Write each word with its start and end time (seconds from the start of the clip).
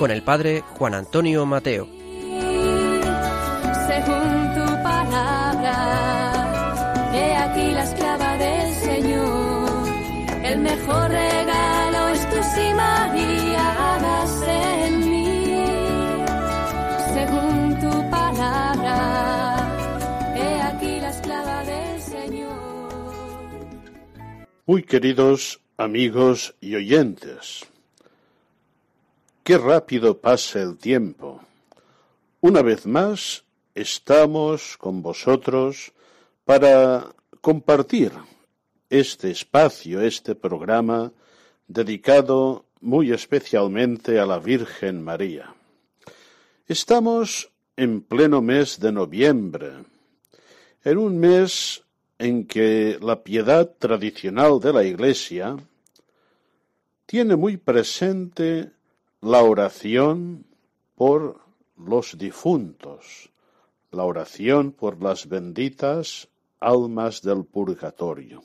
Con 0.00 0.10
el 0.10 0.22
padre 0.22 0.64
Juan 0.78 0.94
Antonio 0.94 1.44
Mateo. 1.44 1.86
Según 1.86 2.00
tu 4.54 4.64
palabra, 4.82 5.74
he 7.12 7.36
aquí 7.36 7.70
la 7.72 7.84
esclava 7.84 8.38
del 8.38 8.74
Señor. 8.76 9.88
El 10.42 10.60
mejor 10.60 11.10
regalo 11.10 12.08
es 12.14 12.30
tu 12.30 12.36
sí, 12.36 12.72
María, 12.74 13.92
hagas 13.92 14.42
en 14.48 15.00
mí. 15.00 15.44
Según 17.12 17.78
tu 17.80 17.90
palabra, 18.10 19.58
he 20.34 20.62
aquí 20.62 20.98
la 20.98 21.10
esclava 21.10 21.62
del 21.64 22.00
Señor. 22.00 23.12
Muy 24.64 24.82
queridos 24.82 25.60
amigos 25.76 26.54
y 26.58 26.74
oyentes, 26.74 27.69
qué 29.42 29.58
rápido 29.58 30.20
pasa 30.20 30.60
el 30.60 30.76
tiempo. 30.76 31.40
Una 32.40 32.62
vez 32.62 32.86
más 32.86 33.44
estamos 33.74 34.76
con 34.76 35.02
vosotros 35.02 35.92
para 36.44 37.14
compartir 37.40 38.12
este 38.88 39.30
espacio, 39.30 40.00
este 40.00 40.34
programa 40.34 41.12
dedicado 41.68 42.66
muy 42.80 43.12
especialmente 43.12 44.18
a 44.18 44.26
la 44.26 44.38
Virgen 44.38 45.02
María. 45.02 45.54
Estamos 46.66 47.50
en 47.76 48.02
pleno 48.02 48.42
mes 48.42 48.80
de 48.80 48.92
noviembre, 48.92 49.72
en 50.84 50.98
un 50.98 51.18
mes 51.18 51.82
en 52.18 52.46
que 52.46 52.98
la 53.00 53.22
piedad 53.22 53.70
tradicional 53.78 54.60
de 54.60 54.72
la 54.72 54.84
Iglesia 54.84 55.56
tiene 57.06 57.36
muy 57.36 57.56
presente 57.56 58.72
la 59.22 59.42
oración 59.42 60.46
por 60.94 61.40
los 61.76 62.16
difuntos, 62.16 63.30
la 63.90 64.04
oración 64.04 64.72
por 64.72 65.02
las 65.02 65.28
benditas 65.28 66.28
almas 66.58 67.20
del 67.20 67.44
purgatorio. 67.44 68.42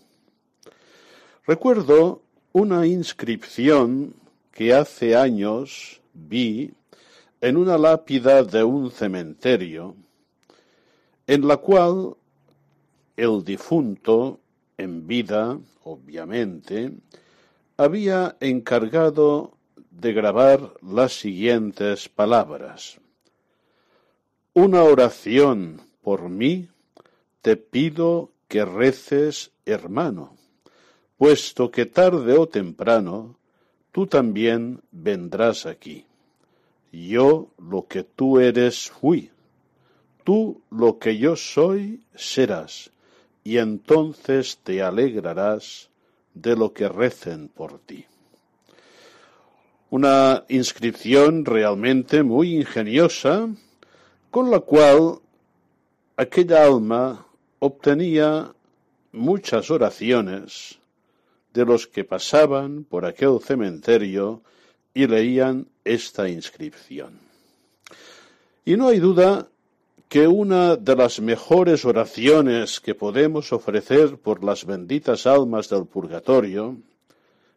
Recuerdo 1.45 2.21
una 2.51 2.87
inscripción 2.87 4.15
que 4.51 4.73
hace 4.73 5.15
años 5.15 6.01
vi 6.13 6.73
en 7.39 7.57
una 7.57 7.77
lápida 7.77 8.43
de 8.43 8.63
un 8.63 8.91
cementerio, 8.91 9.95
en 11.27 11.47
la 11.47 11.57
cual 11.57 12.15
el 13.15 13.43
difunto, 13.43 14.39
en 14.77 15.07
vida, 15.07 15.57
obviamente, 15.83 16.91
había 17.77 18.35
encargado 18.39 19.54
de 19.99 20.13
grabar 20.13 20.73
las 20.81 21.13
siguientes 21.13 22.09
palabras. 22.09 22.99
Una 24.53 24.83
oración 24.83 25.81
por 26.01 26.29
mí 26.29 26.67
te 27.41 27.55
pido 27.55 28.31
que 28.47 28.65
reces, 28.65 29.51
hermano, 29.65 30.35
puesto 31.17 31.71
que 31.71 31.85
tarde 31.85 32.37
o 32.37 32.47
temprano 32.47 33.37
tú 33.91 34.07
también 34.07 34.81
vendrás 34.91 35.65
aquí. 35.65 36.05
Yo 36.91 37.49
lo 37.57 37.87
que 37.87 38.03
tú 38.03 38.39
eres 38.39 38.91
fui, 38.91 39.31
tú 40.23 40.61
lo 40.69 40.99
que 40.99 41.17
yo 41.17 41.35
soy 41.35 42.03
serás, 42.15 42.91
y 43.43 43.57
entonces 43.57 44.57
te 44.63 44.81
alegrarás 44.81 45.89
de 46.33 46.55
lo 46.55 46.73
que 46.73 46.89
recen 46.89 47.47
por 47.47 47.79
ti. 47.79 48.05
Una 49.89 50.43
inscripción 50.49 51.45
realmente 51.45 52.23
muy 52.23 52.55
ingeniosa, 52.55 53.47
con 54.31 54.51
la 54.51 54.59
cual 54.59 55.19
aquella 56.17 56.65
alma 56.65 57.25
obtenía 57.59 58.53
muchas 59.11 59.71
oraciones 59.71 60.79
de 61.53 61.65
los 61.65 61.87
que 61.87 62.03
pasaban 62.03 62.83
por 62.83 63.05
aquel 63.05 63.39
cementerio 63.41 64.41
y 64.93 65.07
leían 65.07 65.67
esta 65.83 66.27
inscripción. 66.27 67.19
Y 68.65 68.75
no 68.75 68.87
hay 68.89 68.99
duda 68.99 69.47
que 70.09 70.27
una 70.27 70.75
de 70.75 70.95
las 70.95 71.19
mejores 71.19 71.85
oraciones 71.85 72.79
que 72.79 72.95
podemos 72.95 73.51
ofrecer 73.53 74.17
por 74.17 74.43
las 74.43 74.65
benditas 74.65 75.25
almas 75.25 75.69
del 75.69 75.85
purgatorio, 75.85 76.77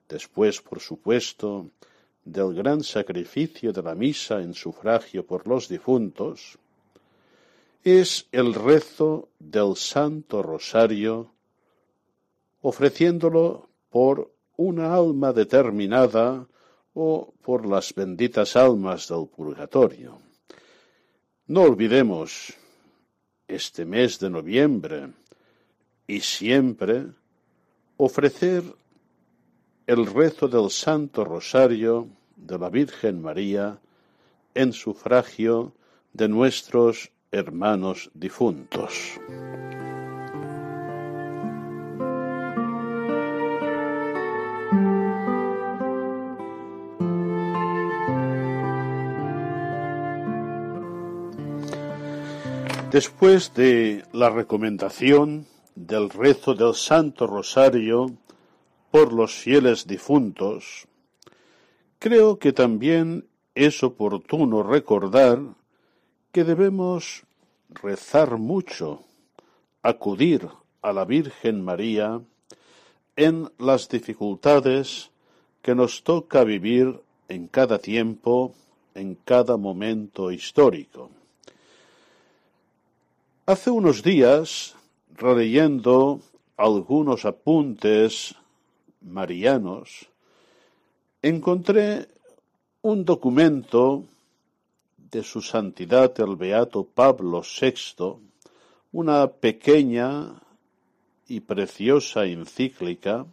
después, 0.09 0.61
por 0.61 0.81
supuesto, 0.81 1.67
del 2.33 2.55
gran 2.55 2.83
sacrificio 2.83 3.73
de 3.73 3.83
la 3.83 3.95
misa 3.95 4.41
en 4.43 4.55
sufragio 4.55 5.27
por 5.27 5.49
los 5.49 5.69
difuntos, 5.69 6.59
es 7.83 8.27
el 8.33 8.55
rezo 8.55 9.31
del 9.39 9.77
Santo 9.77 10.43
Rosario, 10.43 11.33
ofreciéndolo 12.61 13.69
por 13.89 14.31
una 14.57 14.95
alma 14.95 15.33
determinada 15.33 16.47
o 16.93 17.33
por 17.43 17.65
las 17.65 17.95
benditas 17.95 18.57
almas 18.57 19.09
del 19.09 19.29
purgatorio. 19.29 20.21
No 21.47 21.63
olvidemos 21.63 22.53
este 23.47 23.87
mes 23.87 24.19
de 24.19 24.29
noviembre 24.29 25.09
y 26.07 26.21
siempre 26.21 27.07
ofrecer 27.97 28.65
el 29.87 30.05
rezo 30.05 30.49
del 30.49 30.71
Santo 30.71 31.25
Rosario 31.25 32.18
de 32.39 32.59
la 32.59 32.71
Virgen 32.71 33.21
María 33.21 33.79
en 34.55 34.73
sufragio 34.73 35.73
de 36.13 36.29
nuestros 36.29 37.11
hermanos 37.31 38.11
difuntos. 38.15 39.21
Después 52.91 53.53
de 53.55 54.03
la 54.13 54.31
recomendación 54.31 55.47
del 55.75 56.09
rezo 56.11 56.55
del 56.55 56.75
Santo 56.75 57.27
Rosario 57.27 58.11
por 58.91 59.13
los 59.13 59.35
fieles 59.35 59.87
difuntos, 59.87 60.88
creo 61.99 62.39
que 62.39 62.53
también 62.53 63.27
es 63.55 63.83
oportuno 63.83 64.63
recordar 64.63 65.41
que 66.33 66.45
debemos 66.45 67.25
rezar 67.71 68.39
mucho, 68.39 69.03
acudir 69.83 70.49
a 70.83 70.93
la 70.93 71.05
Virgen 71.05 71.65
María 71.65 72.21
en 73.17 73.51
las 73.59 73.89
dificultades 73.89 75.11
que 75.63 75.75
nos 75.75 76.05
toca 76.05 76.45
vivir 76.45 77.01
en 77.29 77.49
cada 77.49 77.79
tiempo, 77.79 78.55
en 78.95 79.17
cada 79.17 79.57
momento 79.57 80.31
histórico. 80.31 81.11
Hace 83.47 83.71
unos 83.71 84.03
días, 84.03 84.77
releyendo 85.17 86.21
algunos 86.57 87.25
apuntes 87.25 88.35
marianos, 89.01 90.09
encontré 91.23 92.09
un 92.83 93.05
documento 93.05 94.05
de 94.97 95.23
su 95.23 95.41
santidad 95.43 96.19
el 96.21 96.37
beato 96.37 96.85
Pablo 96.85 97.43
VI, 97.43 98.17
una 98.93 99.27
pequeña 99.29 100.41
y 101.27 101.41
preciosa 101.41 102.25
encíclica 102.25 103.27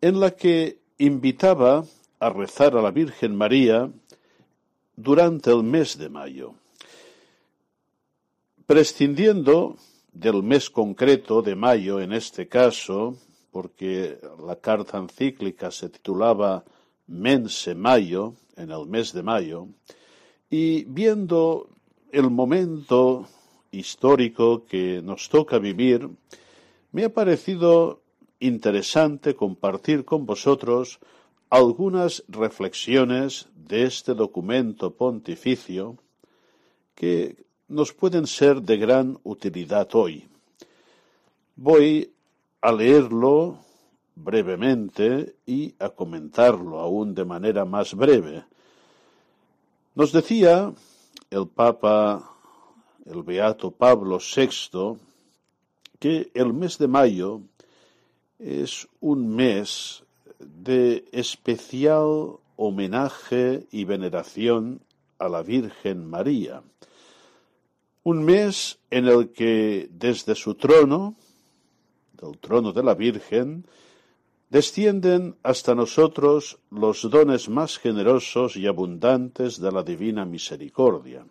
en 0.00 0.20
la 0.20 0.32
que 0.32 0.78
invitaba 0.98 1.84
a 2.20 2.30
rezar 2.30 2.76
a 2.76 2.82
la 2.82 2.90
Virgen 2.90 3.36
María 3.36 3.90
durante 4.96 5.50
el 5.50 5.62
mes 5.62 5.98
de 5.98 6.08
mayo 6.08 6.54
prescindiendo 8.66 9.76
del 10.12 10.42
mes 10.42 10.70
concreto 10.70 11.40
de 11.40 11.54
mayo 11.54 12.00
en 12.00 12.12
este 12.12 12.48
caso, 12.48 13.16
porque 13.56 14.18
la 14.46 14.56
carta 14.56 14.98
encíclica 14.98 15.70
se 15.70 15.88
titulaba 15.88 16.62
Mense 17.06 17.74
Mayo, 17.74 18.34
en 18.54 18.70
el 18.70 18.84
mes 18.84 19.14
de 19.14 19.22
mayo, 19.22 19.68
Y 20.50 20.84
viendo 20.84 21.70
el 22.12 22.28
momento 22.28 23.26
histórico 23.70 24.66
que 24.66 25.00
nos 25.02 25.30
toca 25.30 25.58
vivir, 25.58 26.06
me 26.92 27.04
ha 27.04 27.08
parecido 27.08 28.02
interesante 28.40 29.34
compartir 29.34 30.04
con 30.04 30.26
vosotros 30.26 30.98
algunas 31.48 32.24
reflexiones 32.28 33.48
de 33.54 33.84
este 33.84 34.12
documento 34.12 34.90
pontificio 34.90 35.96
que 36.94 37.46
nos 37.68 37.94
pueden 37.94 38.26
ser 38.26 38.60
de 38.60 38.76
gran 38.76 39.18
utilidad 39.24 39.88
hoy. 39.94 40.28
Voy 41.56 42.12
a 42.60 42.72
leerlo 42.72 43.58
brevemente 44.14 45.36
y 45.46 45.74
a 45.78 45.90
comentarlo 45.90 46.80
aún 46.80 47.14
de 47.14 47.24
manera 47.24 47.64
más 47.64 47.94
breve. 47.94 48.44
Nos 49.94 50.12
decía 50.12 50.72
el 51.30 51.48
Papa, 51.48 52.34
el 53.04 53.22
Beato 53.22 53.70
Pablo 53.70 54.18
VI, 54.18 54.98
que 55.98 56.30
el 56.34 56.52
mes 56.52 56.78
de 56.78 56.88
mayo 56.88 57.40
es 58.38 58.88
un 59.00 59.34
mes 59.34 60.04
de 60.38 61.04
especial 61.12 62.36
homenaje 62.56 63.66
y 63.70 63.84
veneración 63.84 64.80
a 65.18 65.28
la 65.28 65.42
Virgen 65.42 66.08
María. 66.08 66.62
Un 68.02 68.24
mes 68.24 68.78
en 68.90 69.08
el 69.08 69.30
que 69.30 69.88
desde 69.90 70.34
su 70.34 70.54
trono, 70.54 71.16
del 72.16 72.38
trono 72.38 72.72
de 72.72 72.82
la 72.82 72.94
Virgen, 72.94 73.66
descienden 74.50 75.36
hasta 75.42 75.74
nosotros 75.74 76.58
los 76.70 77.02
dones 77.10 77.48
más 77.48 77.78
generosos 77.78 78.56
y 78.56 78.66
abundantes 78.66 79.60
de 79.60 79.72
la 79.72 79.82
divina 79.82 80.24
misericordia. 80.24 81.26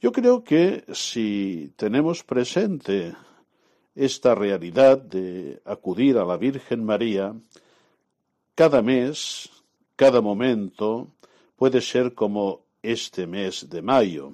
Yo 0.00 0.12
creo 0.12 0.44
que 0.44 0.84
si 0.92 1.72
tenemos 1.76 2.22
presente 2.22 3.14
esta 3.94 4.34
realidad 4.34 4.98
de 4.98 5.60
acudir 5.64 6.18
a 6.18 6.24
la 6.24 6.36
Virgen 6.36 6.84
María, 6.84 7.34
cada 8.54 8.82
mes, 8.82 9.50
cada 9.96 10.20
momento, 10.20 11.08
puede 11.56 11.80
ser 11.80 12.14
como 12.14 12.60
este 12.82 13.26
mes 13.26 13.68
de 13.70 13.80
mayo. 13.80 14.32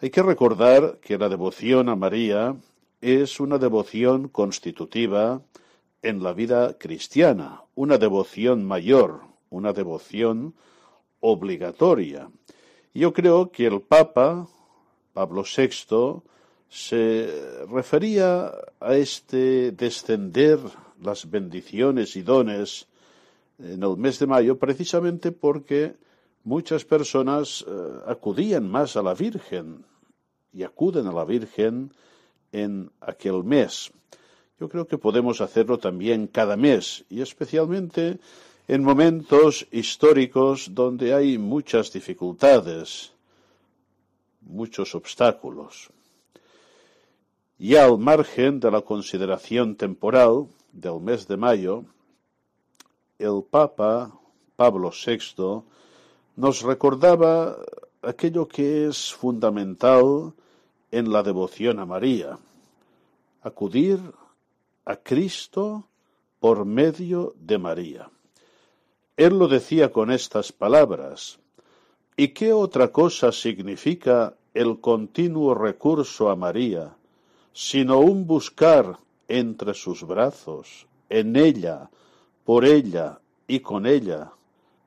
Hay 0.00 0.10
que 0.10 0.22
recordar 0.22 0.98
que 1.00 1.18
la 1.18 1.28
devoción 1.28 1.88
a 1.88 1.96
María 1.96 2.54
es 3.00 3.40
una 3.40 3.58
devoción 3.58 4.28
constitutiva 4.28 5.42
en 6.02 6.22
la 6.22 6.32
vida 6.32 6.78
cristiana, 6.78 7.62
una 7.74 7.98
devoción 7.98 8.64
mayor, 8.64 9.22
una 9.50 9.72
devoción 9.72 10.54
obligatoria. 11.20 12.30
Yo 12.94 13.12
creo 13.12 13.50
que 13.50 13.66
el 13.66 13.82
Papa, 13.82 14.48
Pablo 15.12 15.44
VI, 15.44 16.22
se 16.68 17.64
refería 17.70 18.52
a 18.80 18.94
este 18.94 19.72
descender 19.72 20.58
las 21.02 21.28
bendiciones 21.30 22.16
y 22.16 22.22
dones 22.22 22.86
en 23.58 23.82
el 23.82 23.96
mes 23.96 24.18
de 24.18 24.26
mayo 24.26 24.58
precisamente 24.58 25.32
porque 25.32 25.94
muchas 26.44 26.84
personas 26.84 27.64
eh, 27.66 27.72
acudían 28.06 28.68
más 28.68 28.96
a 28.96 29.02
la 29.02 29.14
Virgen 29.14 29.84
y 30.52 30.62
acuden 30.62 31.06
a 31.06 31.12
la 31.12 31.24
Virgen 31.24 31.92
en 32.56 32.90
aquel 33.00 33.44
mes. 33.44 33.92
Yo 34.58 34.68
creo 34.68 34.86
que 34.86 34.96
podemos 34.96 35.40
hacerlo 35.40 35.78
también 35.78 36.26
cada 36.26 36.56
mes 36.56 37.04
y 37.10 37.20
especialmente 37.20 38.18
en 38.68 38.82
momentos 38.82 39.66
históricos 39.70 40.70
donde 40.72 41.12
hay 41.12 41.36
muchas 41.36 41.92
dificultades, 41.92 43.12
muchos 44.40 44.94
obstáculos. 44.94 45.90
Y 47.58 47.76
al 47.76 47.98
margen 47.98 48.58
de 48.58 48.70
la 48.70 48.80
consideración 48.80 49.76
temporal 49.76 50.46
del 50.72 51.00
mes 51.00 51.28
de 51.28 51.36
mayo, 51.36 51.84
el 53.18 53.44
Papa 53.48 54.12
Pablo 54.56 54.90
VI 54.90 55.62
nos 56.36 56.62
recordaba 56.62 57.56
aquello 58.02 58.48
que 58.48 58.86
es 58.86 59.12
fundamental 59.12 60.32
en 60.90 61.12
la 61.12 61.22
devoción 61.22 61.78
a 61.80 61.86
María, 61.86 62.38
acudir 63.42 64.00
a 64.84 64.96
Cristo 64.96 65.84
por 66.40 66.64
medio 66.64 67.34
de 67.38 67.58
María. 67.58 68.10
Él 69.16 69.38
lo 69.38 69.48
decía 69.48 69.90
con 69.90 70.10
estas 70.10 70.52
palabras. 70.52 71.38
¿Y 72.16 72.28
qué 72.28 72.52
otra 72.52 72.92
cosa 72.92 73.32
significa 73.32 74.34
el 74.54 74.80
continuo 74.80 75.54
recurso 75.54 76.30
a 76.30 76.36
María, 76.36 76.96
sino 77.52 77.98
un 77.98 78.26
buscar 78.26 78.98
entre 79.28 79.74
sus 79.74 80.02
brazos, 80.02 80.86
en 81.08 81.36
ella, 81.36 81.90
por 82.44 82.64
ella 82.64 83.20
y 83.46 83.60
con 83.60 83.86
ella, 83.86 84.32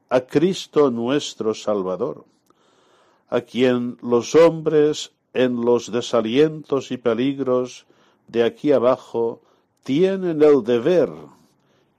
a 0.09 0.21
Cristo 0.21 0.89
nuestro 0.89 1.53
Salvador, 1.53 2.25
a 3.29 3.41
quien 3.41 3.97
los 4.01 4.33
hombres 4.33 5.11
en 5.33 5.61
los 5.61 5.91
desalientos 5.91 6.91
y 6.91 6.97
peligros 6.97 7.85
de 8.27 8.43
aquí 8.43 8.71
abajo 8.71 9.41
tienen 9.83 10.41
el 10.41 10.63
deber 10.63 11.09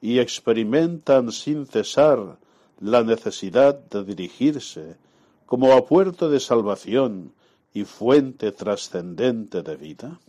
y 0.01 0.19
experimentan 0.19 1.33
sin 1.33 1.67
cesar 1.67 2.39
la 2.81 3.03
necesidad 3.03 3.75
de 3.75 4.05
dirigirse 4.05 4.97
como 5.47 5.73
a 5.73 5.85
puerto 5.85 6.29
de 6.31 6.41
salvación 6.41 7.33
y 7.75 7.85
fuente 7.85 8.53
trascendente 8.53 9.63
de 9.63 9.77
vida? 9.77 10.21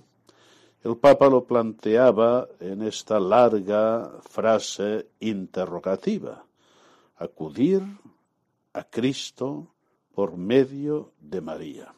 El 0.83 0.97
Papa 0.97 1.29
lo 1.29 1.45
planteaba 1.45 2.47
en 2.59 2.81
esta 2.81 3.19
larga 3.19 4.11
frase 4.21 5.07
interrogativa. 5.19 6.43
Acudir 7.17 7.83
a 8.73 8.83
Cristo 8.83 9.67
por 10.15 10.37
medio 10.37 11.11
de 11.19 11.39
María. 11.39 11.93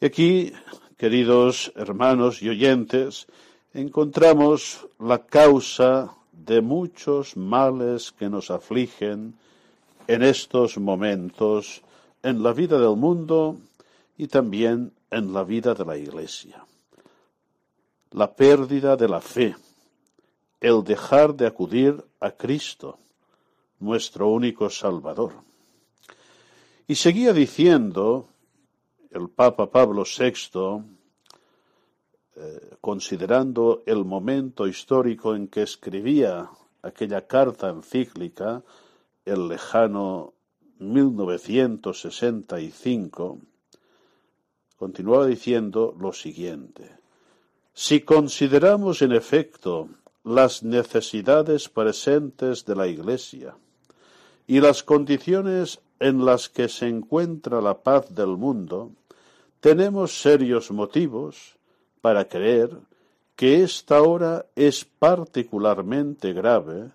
Y 0.00 0.06
aquí, 0.06 0.52
queridos 0.96 1.72
hermanos 1.76 2.42
y 2.42 2.48
oyentes, 2.48 3.26
encontramos 3.74 4.86
la 4.98 5.26
causa 5.26 6.14
de 6.32 6.60
muchos 6.60 7.36
males 7.36 8.12
que 8.12 8.28
nos 8.28 8.50
afligen 8.50 9.34
en 10.06 10.22
estos 10.22 10.78
momentos 10.78 11.82
en 12.22 12.42
la 12.42 12.52
vida 12.52 12.78
del 12.78 12.96
mundo 12.96 13.56
y 14.16 14.28
también 14.28 14.92
en 15.10 15.32
la 15.32 15.44
vida 15.44 15.74
de 15.74 15.84
la 15.84 15.96
Iglesia 15.96 16.64
la 18.12 18.34
pérdida 18.34 18.96
de 18.96 19.08
la 19.08 19.20
fe, 19.20 19.56
el 20.60 20.82
dejar 20.82 21.34
de 21.34 21.46
acudir 21.46 22.02
a 22.20 22.30
Cristo, 22.30 22.98
nuestro 23.80 24.28
único 24.28 24.70
Salvador. 24.70 25.34
Y 26.86 26.94
seguía 26.94 27.32
diciendo 27.32 28.28
el 29.18 29.28
Papa 29.30 29.70
Pablo 29.70 30.04
VI, 30.04 30.82
eh, 32.36 32.76
considerando 32.80 33.82
el 33.84 34.04
momento 34.04 34.68
histórico 34.68 35.34
en 35.34 35.48
que 35.48 35.62
escribía 35.62 36.48
aquella 36.82 37.26
carta 37.26 37.68
encíclica, 37.68 38.62
el 39.24 39.48
lejano 39.48 40.34
1965, 40.78 43.40
continuaba 44.76 45.26
diciendo 45.26 45.96
lo 45.98 46.12
siguiente. 46.12 46.96
Si 47.74 48.02
consideramos 48.02 49.02
en 49.02 49.10
efecto 49.12 49.88
las 50.22 50.62
necesidades 50.62 51.68
presentes 51.68 52.64
de 52.64 52.76
la 52.76 52.86
Iglesia 52.86 53.56
y 54.46 54.60
las 54.60 54.84
condiciones 54.84 55.80
en 55.98 56.24
las 56.24 56.48
que 56.48 56.68
se 56.68 56.86
encuentra 56.86 57.60
la 57.60 57.82
paz 57.82 58.14
del 58.14 58.36
mundo, 58.36 58.92
tenemos 59.60 60.20
serios 60.20 60.70
motivos 60.70 61.56
para 62.00 62.26
creer 62.26 62.70
que 63.36 63.62
esta 63.62 64.02
hora 64.02 64.46
es 64.56 64.84
particularmente 64.84 66.32
grave 66.32 66.90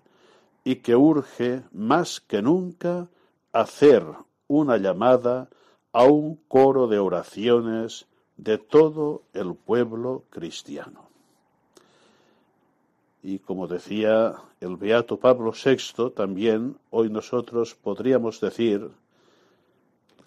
y 0.64 0.76
que 0.76 0.96
urge 0.96 1.62
más 1.72 2.20
que 2.20 2.42
nunca 2.42 3.08
hacer 3.52 4.04
una 4.48 4.76
llamada 4.76 5.48
a 5.92 6.04
un 6.04 6.36
coro 6.48 6.86
de 6.86 6.98
oraciones 6.98 8.06
de 8.36 8.58
todo 8.58 9.22
el 9.32 9.54
pueblo 9.54 10.24
cristiano. 10.30 11.08
Y 13.22 13.38
como 13.38 13.66
decía 13.66 14.34
el 14.60 14.76
beato 14.76 15.18
Pablo 15.18 15.52
VI, 15.52 16.10
también 16.10 16.76
hoy 16.90 17.08
nosotros 17.08 17.74
podríamos 17.74 18.40
decir 18.40 18.90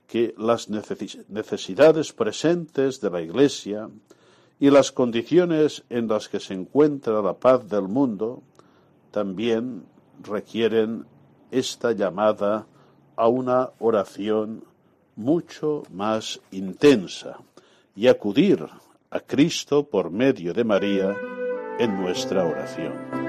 que 0.08 0.34
las 0.38 0.70
necesidades 0.70 2.14
presentes 2.14 3.02
de 3.02 3.10
la 3.10 3.22
Iglesia 3.22 3.90
y 4.60 4.70
las 4.70 4.92
condiciones 4.92 5.84
en 5.90 6.08
las 6.08 6.30
que 6.30 6.40
se 6.40 6.54
encuentra 6.54 7.22
la 7.22 7.34
paz 7.34 7.68
del 7.70 7.88
mundo 7.88 8.42
también 9.12 9.84
requieren 10.24 11.06
esta 11.52 11.92
llamada 11.92 12.66
a 13.16 13.28
una 13.28 13.72
oración 13.80 14.64
mucho 15.16 15.84
más 15.92 16.40
intensa 16.52 17.38
y 17.96 18.08
acudir 18.08 18.66
a 19.10 19.20
Cristo 19.20 19.88
por 19.88 20.12
medio 20.12 20.54
de 20.54 20.64
María 20.64 21.16
en 21.80 22.00
nuestra 22.00 22.46
oración. 22.46 23.27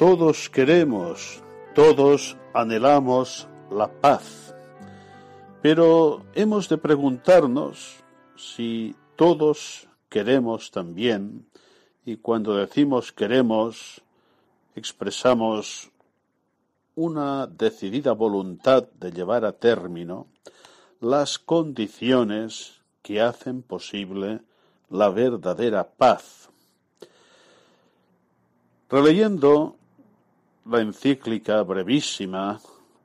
Todos 0.00 0.48
queremos, 0.48 1.42
todos 1.74 2.34
anhelamos 2.54 3.46
la 3.70 3.86
paz, 3.86 4.54
pero 5.60 6.24
hemos 6.34 6.70
de 6.70 6.78
preguntarnos 6.78 8.02
si 8.34 8.96
todos 9.14 9.88
queremos 10.08 10.70
también, 10.70 11.46
y 12.06 12.16
cuando 12.16 12.54
decimos 12.54 13.12
queremos, 13.12 14.00
expresamos 14.74 15.90
una 16.94 17.46
decidida 17.46 18.12
voluntad 18.12 18.84
de 18.98 19.12
llevar 19.12 19.44
a 19.44 19.52
término 19.52 20.28
las 21.02 21.38
condiciones 21.38 22.80
que 23.02 23.20
hacen 23.20 23.60
posible 23.60 24.40
la 24.88 25.10
verdadera 25.10 25.86
paz. 25.86 26.48
Releyendo 28.88 29.76
la 30.66 30.80
encíclica 30.80 31.62
brevísima 31.62 32.60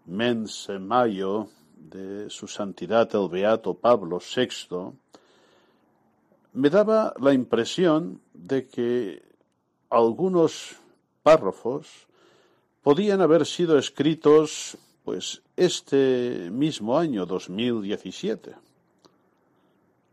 Mense 0.06 0.80
Mayo 0.80 1.48
de 1.78 2.30
su 2.30 2.48
santidad 2.48 3.14
el 3.16 3.30
beato 3.30 3.74
Pablo 3.74 4.20
VI 4.20 4.92
me 6.54 6.70
daba 6.70 7.14
la 7.20 7.34
impresión 7.34 8.22
de 8.34 8.68
que 8.68 9.24
algunos 9.90 10.76
párrafos 11.24 12.08
podían 12.82 13.22
haber 13.22 13.46
sido 13.46 13.78
escritos 13.78 14.78
pues 15.04 15.42
este 15.56 16.50
mismo 16.52 16.98
año 16.98 17.26
2017 17.26 18.56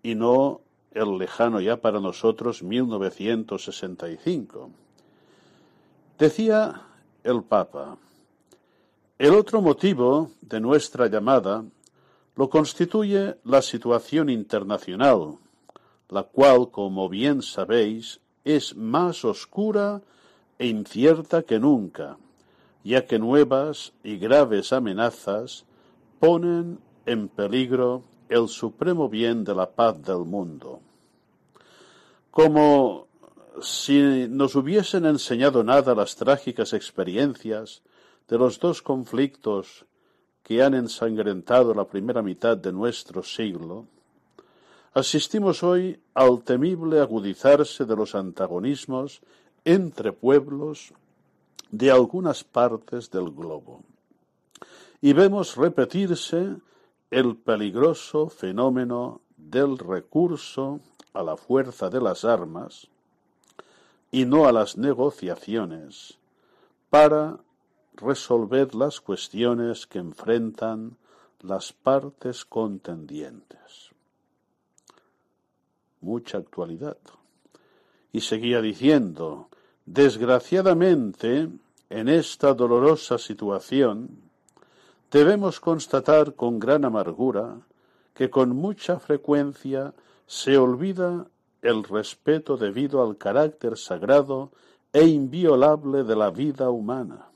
y 0.03 0.15
no 0.15 0.61
el 0.93 1.19
lejano 1.19 1.61
ya 1.61 1.79
para 1.79 1.99
nosotros 2.01 2.63
1965. 2.63 4.71
Decía 6.19 6.83
el 7.25 7.43
Papa. 7.43 7.97
El 9.19 9.35
otro 9.35 9.63
motivo 9.63 10.31
de 10.41 10.61
nuestra 10.61 11.07
llamada 11.07 11.65
lo 12.35 12.49
constituye 12.49 13.37
la 13.45 13.63
situación 13.63 14.31
internacional, 14.31 15.39
la 16.09 16.25
cual, 16.25 16.71
como 16.71 17.09
bien 17.09 17.43
sabéis, 17.43 18.21
es 18.45 18.75
más 18.77 19.25
oscura 19.25 20.03
e 20.59 20.67
incierta 20.67 21.43
que 21.43 21.59
nunca, 21.59 22.17
ya 22.85 23.07
que 23.07 23.19
nuevas 23.19 23.93
y 24.03 24.17
graves 24.17 24.73
amenazas 24.73 25.65
ponen 26.19 26.81
en 27.07 27.29
peligro 27.29 28.03
el 28.29 28.49
supremo 28.49 29.09
bien 29.09 29.45
de 29.45 29.55
la 29.55 29.71
paz 29.71 30.03
del 30.03 30.25
mundo. 30.25 30.81
Como 32.31 33.07
si 33.61 34.29
nos 34.29 34.55
hubiesen 34.55 35.05
enseñado 35.05 35.63
nada 35.63 35.95
las 35.95 36.17
trágicas 36.17 36.73
experiencias 36.73 37.83
de 38.29 38.39
los 38.39 38.59
dos 38.59 38.83
conflictos 38.83 39.85
que 40.43 40.63
han 40.63 40.75
ensangrentado 40.75 41.75
la 41.75 41.87
primera 41.87 42.23
mitad 42.23 42.57
de 42.57 42.73
nuestro 42.73 43.23
siglo, 43.23 43.87
asistimos 44.95 45.63
hoy 45.63 46.01
al 46.15 46.43
temible 46.43 47.01
agudizarse 47.01 47.85
de 47.85 47.97
los 47.97 48.15
antagonismos 48.15 49.21
entre 49.65 50.13
pueblos 50.13 50.93
de 51.71 51.91
algunas 51.91 52.45
partes 52.45 53.11
del 53.11 53.31
globo. 53.31 53.83
Y 55.01 55.13
vemos 55.13 55.57
repetirse 55.57 56.57
el 57.11 57.37
peligroso 57.37 58.29
fenómeno 58.29 59.21
del 59.37 59.79
recurso 59.79 60.81
a 61.13 61.23
la 61.23 61.37
fuerza 61.37 61.91
de 61.91 62.01
las 62.01 62.25
armas, 62.25 62.89
y 64.13 64.27
no 64.27 64.47
a 64.47 64.53
las 64.53 64.77
negociaciones 64.77 66.19
para 66.91 67.41
resolver 67.95 68.75
las 68.75 69.01
cuestiones 69.01 69.87
que 69.87 69.99
enfrentan 69.99 70.97
las 71.41 71.73
partes 71.73 72.45
contendientes. 72.45 73.91
Mucha 76.03 76.39
actualidad. 76.39 76.99
Y 78.13 78.21
seguía 78.21 78.61
diciendo, 78.61 79.49
desgraciadamente, 79.87 81.49
en 81.89 82.09
esta 82.09 82.53
dolorosa 82.53 83.17
situación, 83.17 84.11
debemos 85.11 85.59
constatar 85.59 86.35
con 86.35 86.59
gran 86.59 86.85
amargura 86.85 87.61
que 88.15 88.29
con 88.29 88.51
mucha 88.51 88.99
frecuencia 88.99 89.95
se 90.27 90.59
olvida 90.59 91.27
el 91.63 91.85
respeto 91.85 92.57
debido 92.57 93.03
al 93.03 93.17
carácter 93.17 93.79
sagrado 93.79 94.51
e 94.93 95.07
inviolable 95.07 96.05
de 96.05 96.17
la 96.17 96.31
vida 96.31 96.69
humana, 96.71 97.29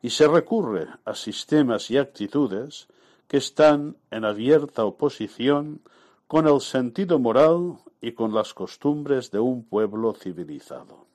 y 0.00 0.10
se 0.10 0.26
recurre 0.26 0.88
a 1.04 1.14
sistemas 1.14 1.90
y 1.90 1.98
actitudes 1.98 2.88
que 3.28 3.36
están 3.36 3.96
en 4.10 4.24
abierta 4.24 4.84
oposición 4.84 5.80
con 6.26 6.48
el 6.48 6.60
sentido 6.60 7.18
moral 7.18 7.76
y 8.00 8.12
con 8.12 8.34
las 8.34 8.52
costumbres 8.52 9.30
de 9.30 9.38
un 9.38 9.64
pueblo 9.64 10.12
civilizado. 10.14 11.06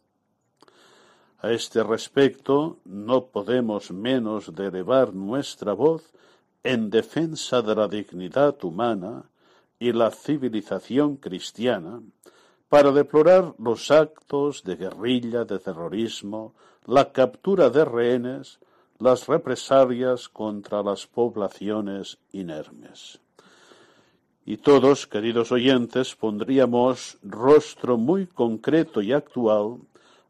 A 1.39 1.51
este 1.51 1.83
respecto, 1.83 2.77
no 2.85 3.25
podemos 3.25 3.91
menos 3.91 4.55
de 4.55 4.67
elevar 4.67 5.13
nuestra 5.13 5.73
voz 5.73 6.03
en 6.63 6.89
defensa 6.89 7.61
de 7.61 7.75
la 7.75 7.87
dignidad 7.87 8.63
humana 8.63 9.25
y 9.79 9.91
la 9.91 10.11
civilización 10.11 11.17
cristiana, 11.17 12.01
para 12.69 12.91
deplorar 12.91 13.53
los 13.59 13.91
actos 13.91 14.63
de 14.63 14.75
guerrilla, 14.75 15.45
de 15.45 15.59
terrorismo, 15.59 16.53
la 16.85 17.11
captura 17.11 17.69
de 17.69 17.85
rehenes, 17.85 18.59
las 18.99 19.27
represalias 19.27 20.27
contra 20.27 20.81
las 20.83 21.07
poblaciones 21.07 22.17
inermes. 22.31 23.19
Y 24.45 24.57
todos, 24.57 25.07
queridos 25.07 25.51
oyentes, 25.51 26.15
pondríamos 26.15 27.17
rostro 27.21 27.97
muy 27.97 28.27
concreto 28.27 29.01
y 29.01 29.11
actual 29.11 29.79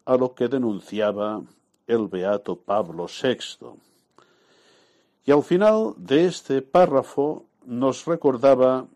a 0.05 0.17
lo 0.17 0.33
que 0.33 0.47
denunciaba 0.47 1.41
el 1.85 2.07
beato 2.07 2.55
Pablo 2.55 3.05
VI. 3.05 3.67
Y 5.25 5.31
al 5.31 5.43
final 5.43 5.93
de 5.97 6.25
este 6.25 6.61
párrafo 6.61 7.45
nos 7.65 8.05
recordaba 8.05 8.87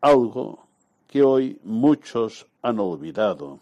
algo 0.00 0.66
que 1.06 1.22
hoy 1.22 1.58
muchos 1.64 2.46
han 2.62 2.78
olvidado 2.78 3.58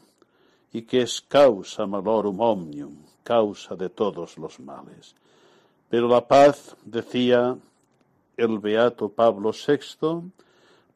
y 0.72 0.82
que 0.82 1.02
es 1.02 1.20
causa 1.20 1.86
malorum 1.86 2.40
omnium, 2.40 2.96
causa 3.22 3.74
de 3.74 3.88
todos 3.88 4.36
los 4.38 4.60
males. 4.60 5.14
Pero 5.88 6.08
la 6.08 6.26
paz, 6.26 6.76
decía 6.84 7.56
el 8.36 8.58
beato 8.58 9.08
Pablo 9.08 9.52
VI, 9.52 10.30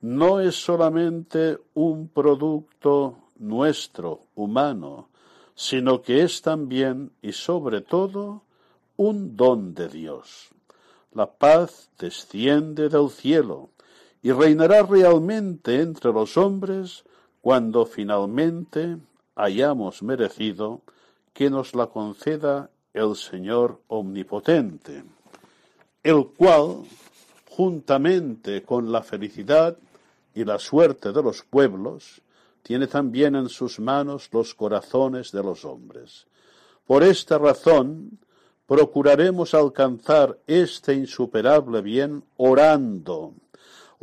no 0.02 0.40
es 0.40 0.56
solamente 0.56 1.58
un 1.74 2.08
producto 2.08 3.16
nuestro, 3.38 4.20
humano, 4.34 5.08
sino 5.54 6.02
que 6.02 6.22
es 6.22 6.42
también 6.42 7.12
y 7.22 7.32
sobre 7.32 7.80
todo 7.80 8.42
un 8.96 9.36
don 9.36 9.74
de 9.74 9.88
Dios. 9.88 10.50
La 11.12 11.26
paz 11.26 11.90
desciende 11.98 12.88
del 12.88 13.10
cielo 13.10 13.70
y 14.22 14.30
reinará 14.30 14.82
realmente 14.82 15.80
entre 15.80 16.12
los 16.12 16.36
hombres 16.36 17.04
cuando 17.40 17.84
finalmente 17.84 18.96
hayamos 19.34 20.02
merecido 20.02 20.80
que 21.32 21.50
nos 21.50 21.74
la 21.74 21.88
conceda 21.88 22.70
el 22.94 23.16
Señor 23.16 23.80
Omnipotente, 23.88 25.02
el 26.02 26.26
cual, 26.36 26.84
juntamente 27.48 28.62
con 28.62 28.92
la 28.92 29.02
felicidad 29.02 29.76
y 30.34 30.44
la 30.44 30.58
suerte 30.58 31.12
de 31.12 31.22
los 31.22 31.42
pueblos, 31.42 32.20
tiene 32.62 32.86
también 32.86 33.34
en 33.34 33.48
sus 33.48 33.80
manos 33.80 34.28
los 34.32 34.54
corazones 34.54 35.32
de 35.32 35.42
los 35.42 35.64
hombres. 35.64 36.26
Por 36.86 37.02
esta 37.02 37.38
razón, 37.38 38.18
procuraremos 38.66 39.54
alcanzar 39.54 40.38
este 40.46 40.94
insuperable 40.94 41.80
bien 41.80 42.22
orando, 42.36 43.34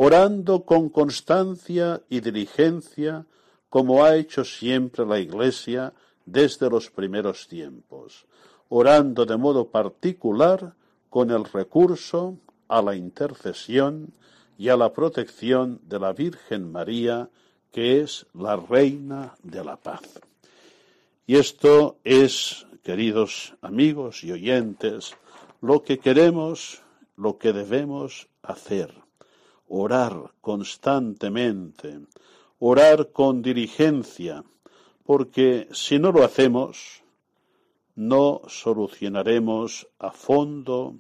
orando 0.01 0.63
con 0.63 0.87
constancia 0.87 2.01
y 2.07 2.21
diligencia, 2.21 3.25
como 3.69 4.05
ha 4.05 4.15
hecho 4.15 4.45
siempre 4.45 5.05
la 5.05 5.19
Iglesia 5.19 5.93
desde 6.25 6.69
los 6.69 6.89
primeros 6.89 7.49
tiempos, 7.49 8.25
orando 8.69 9.25
de 9.25 9.35
modo 9.35 9.67
particular 9.67 10.73
con 11.09 11.31
el 11.31 11.43
recurso 11.43 12.37
a 12.69 12.81
la 12.81 12.95
intercesión 12.95 14.13
y 14.57 14.69
a 14.69 14.77
la 14.77 14.93
protección 14.93 15.81
de 15.83 15.99
la 15.99 16.13
Virgen 16.13 16.71
María, 16.71 17.29
que 17.69 17.99
es 17.99 18.25
la 18.33 18.55
Reina 18.55 19.35
de 19.43 19.65
la 19.65 19.75
Paz. 19.75 20.21
Y 21.27 21.35
esto 21.35 21.97
es, 22.05 22.65
queridos 22.83 23.53
amigos 23.61 24.23
y 24.23 24.31
oyentes, 24.31 25.17
lo 25.59 25.83
que 25.83 25.99
queremos, 25.99 26.83
lo 27.17 27.37
que 27.37 27.51
debemos 27.51 28.29
hacer. 28.41 29.08
Orar 29.69 30.33
constantemente, 30.41 31.99
orar 32.59 33.11
con 33.11 33.41
diligencia, 33.41 34.43
porque 35.05 35.67
si 35.71 35.97
no 35.97 36.11
lo 36.11 36.23
hacemos, 36.23 37.03
no 37.95 38.41
solucionaremos 38.47 39.87
a 39.99 40.11
fondo 40.11 40.95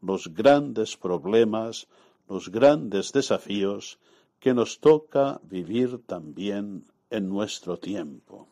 los 0.00 0.34
grandes 0.34 0.96
problemas, 0.96 1.88
los 2.28 2.50
grandes 2.50 3.12
desafíos 3.12 3.98
que 4.40 4.54
nos 4.54 4.78
toca 4.78 5.40
vivir 5.42 6.00
también 6.06 6.84
en 7.10 7.28
nuestro 7.28 7.78
tiempo. 7.78 8.46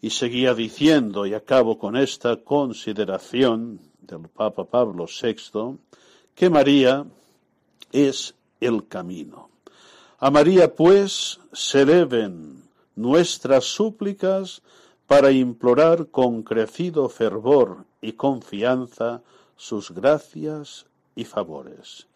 Y 0.00 0.10
seguía 0.10 0.54
diciendo, 0.54 1.26
y 1.26 1.34
acabo 1.34 1.78
con 1.78 1.96
esta 1.96 2.36
consideración 2.36 3.80
del 4.00 4.28
Papa 4.28 4.64
Pablo 4.64 5.06
VI, 5.06 5.78
que 6.34 6.50
María 6.50 7.04
es 7.92 8.34
el 8.60 8.86
camino. 8.88 9.50
A 10.18 10.30
María, 10.30 10.74
pues, 10.74 11.40
se 11.52 11.84
deben 11.84 12.64
nuestras 12.94 13.64
súplicas 13.64 14.62
para 15.06 15.30
implorar 15.30 16.08
con 16.08 16.42
crecido 16.42 17.08
fervor 17.08 17.84
y 18.00 18.12
confianza 18.12 19.22
sus 19.56 19.90
gracias 19.90 20.86
y 21.14 21.24
favores. 21.24 22.06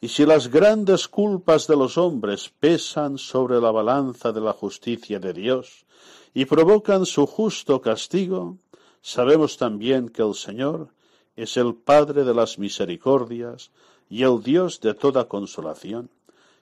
Y 0.00 0.08
si 0.08 0.24
las 0.24 0.48
grandes 0.48 1.08
culpas 1.08 1.66
de 1.66 1.76
los 1.76 1.98
hombres 1.98 2.52
pesan 2.60 3.18
sobre 3.18 3.60
la 3.60 3.72
balanza 3.72 4.30
de 4.30 4.40
la 4.40 4.52
justicia 4.52 5.18
de 5.18 5.32
Dios 5.32 5.86
y 6.34 6.44
provocan 6.44 7.04
su 7.04 7.26
justo 7.26 7.80
castigo, 7.80 8.58
sabemos 9.02 9.56
también 9.56 10.08
que 10.08 10.22
el 10.22 10.34
Señor 10.34 10.90
es 11.34 11.56
el 11.56 11.74
Padre 11.74 12.24
de 12.24 12.34
las 12.34 12.58
misericordias 12.58 13.72
y 14.08 14.22
el 14.22 14.42
Dios 14.42 14.80
de 14.80 14.94
toda 14.94 15.28
consolación, 15.28 16.10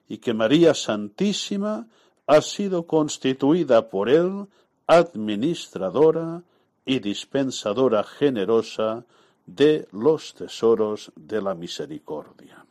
y 0.09 0.19
que 0.19 0.35
María 0.35 0.75
Santísima 0.75 1.87
ha 2.27 2.41
sido 2.41 2.87
constituida 2.87 3.89
por 3.89 4.09
Él 4.09 4.47
administradora 4.87 6.43
y 6.85 7.01
dispensadora 7.01 8.05
generosa 8.05 9.05
de 9.47 9.89
los 9.93 10.35
tesoros 10.35 11.13
de 11.17 11.43
la 11.43 11.55
misericordia. 11.55 12.65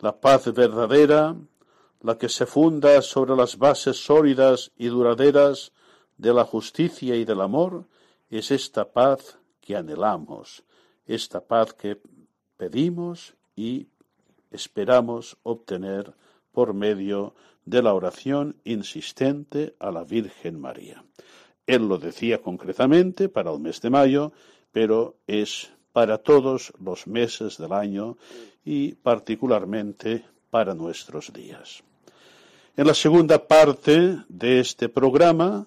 La 0.00 0.12
paz 0.20 0.52
verdadera, 0.52 1.36
la 2.02 2.18
que 2.18 2.28
se 2.28 2.46
funda 2.46 3.00
sobre 3.02 3.34
las 3.36 3.56
bases 3.56 3.96
sólidas 4.04 4.70
y 4.76 4.88
duraderas 4.88 5.72
de 6.18 6.34
la 6.34 6.44
justicia 6.44 7.16
y 7.16 7.24
del 7.24 7.40
amor, 7.40 7.84
es 8.30 8.50
esta 8.50 8.84
paz 8.84 9.38
que 9.60 9.76
anhelamos, 9.76 10.64
esta 11.06 11.40
paz 11.40 11.72
que 11.72 12.00
pedimos 12.56 13.34
y 13.56 13.88
esperamos 14.50 15.36
obtener 15.42 16.14
por 16.52 16.74
medio 16.74 17.34
de 17.64 17.82
la 17.82 17.94
oración 17.94 18.56
insistente 18.64 19.74
a 19.78 19.90
la 19.90 20.04
Virgen 20.04 20.60
María. 20.60 21.04
Él 21.66 21.88
lo 21.88 21.98
decía 21.98 22.42
concretamente 22.42 23.28
para 23.28 23.52
el 23.52 23.58
mes 23.58 23.80
de 23.80 23.90
mayo, 23.90 24.32
pero 24.70 25.16
es 25.26 25.70
para 25.92 26.18
todos 26.18 26.72
los 26.78 27.06
meses 27.06 27.56
del 27.56 27.72
año 27.72 28.18
y 28.64 28.94
particularmente 28.94 30.24
para 30.50 30.74
nuestros 30.74 31.32
días. 31.32 31.82
En 32.76 32.86
la 32.86 32.94
segunda 32.94 33.46
parte 33.46 34.18
de 34.28 34.60
este 34.60 34.88
programa 34.88 35.66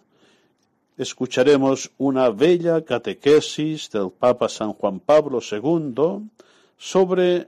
escucharemos 0.97 1.91
una 1.97 2.29
bella 2.29 2.83
catequesis 2.83 3.89
del 3.89 4.11
Papa 4.11 4.49
San 4.49 4.73
Juan 4.73 4.99
Pablo 4.99 5.39
II 5.39 6.29
sobre 6.77 7.47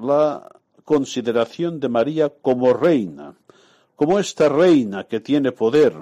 la 0.00 0.48
consideración 0.84 1.80
de 1.80 1.88
María 1.88 2.30
como 2.30 2.72
reina, 2.72 3.34
como 3.96 4.18
esta 4.18 4.48
reina 4.48 5.04
que 5.04 5.20
tiene 5.20 5.52
poder, 5.52 5.94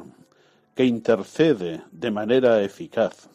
que 0.75 0.85
intercede 0.85 1.83
de 1.91 2.11
manera 2.11 2.63
eficaz. 2.63 3.29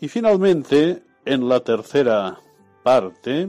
Y 0.00 0.08
finalmente, 0.08 1.02
en 1.24 1.48
la 1.48 1.60
tercera 1.60 2.40
parte, 2.82 3.48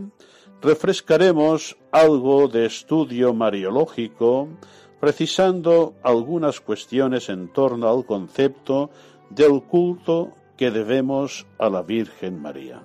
refrescaremos 0.61 1.77
algo 1.91 2.47
de 2.47 2.65
estudio 2.65 3.33
mariológico, 3.33 4.49
precisando 4.99 5.95
algunas 6.03 6.59
cuestiones 6.59 7.29
en 7.29 7.51
torno 7.51 7.89
al 7.89 8.05
concepto 8.05 8.91
del 9.29 9.63
culto 9.63 10.33
que 10.57 10.69
debemos 10.69 11.47
a 11.57 11.69
la 11.69 11.81
Virgen 11.81 12.39
María. 12.41 12.83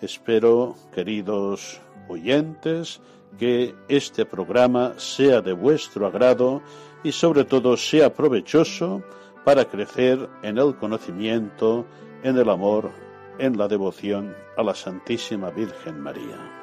Espero, 0.00 0.76
queridos 0.94 1.80
oyentes, 2.08 3.00
que 3.38 3.74
este 3.88 4.24
programa 4.24 4.94
sea 4.98 5.40
de 5.40 5.52
vuestro 5.52 6.06
agrado 6.06 6.62
y 7.02 7.12
sobre 7.12 7.44
todo 7.44 7.76
sea 7.76 8.12
provechoso 8.12 9.02
para 9.44 9.64
crecer 9.64 10.28
en 10.42 10.58
el 10.58 10.76
conocimiento, 10.76 11.86
en 12.22 12.36
el 12.36 12.48
amor, 12.50 12.90
en 13.38 13.56
la 13.56 13.68
devoción 13.68 14.34
a 14.56 14.62
la 14.62 14.74
Santísima 14.74 15.50
Virgen 15.50 16.00
María. 16.00 16.55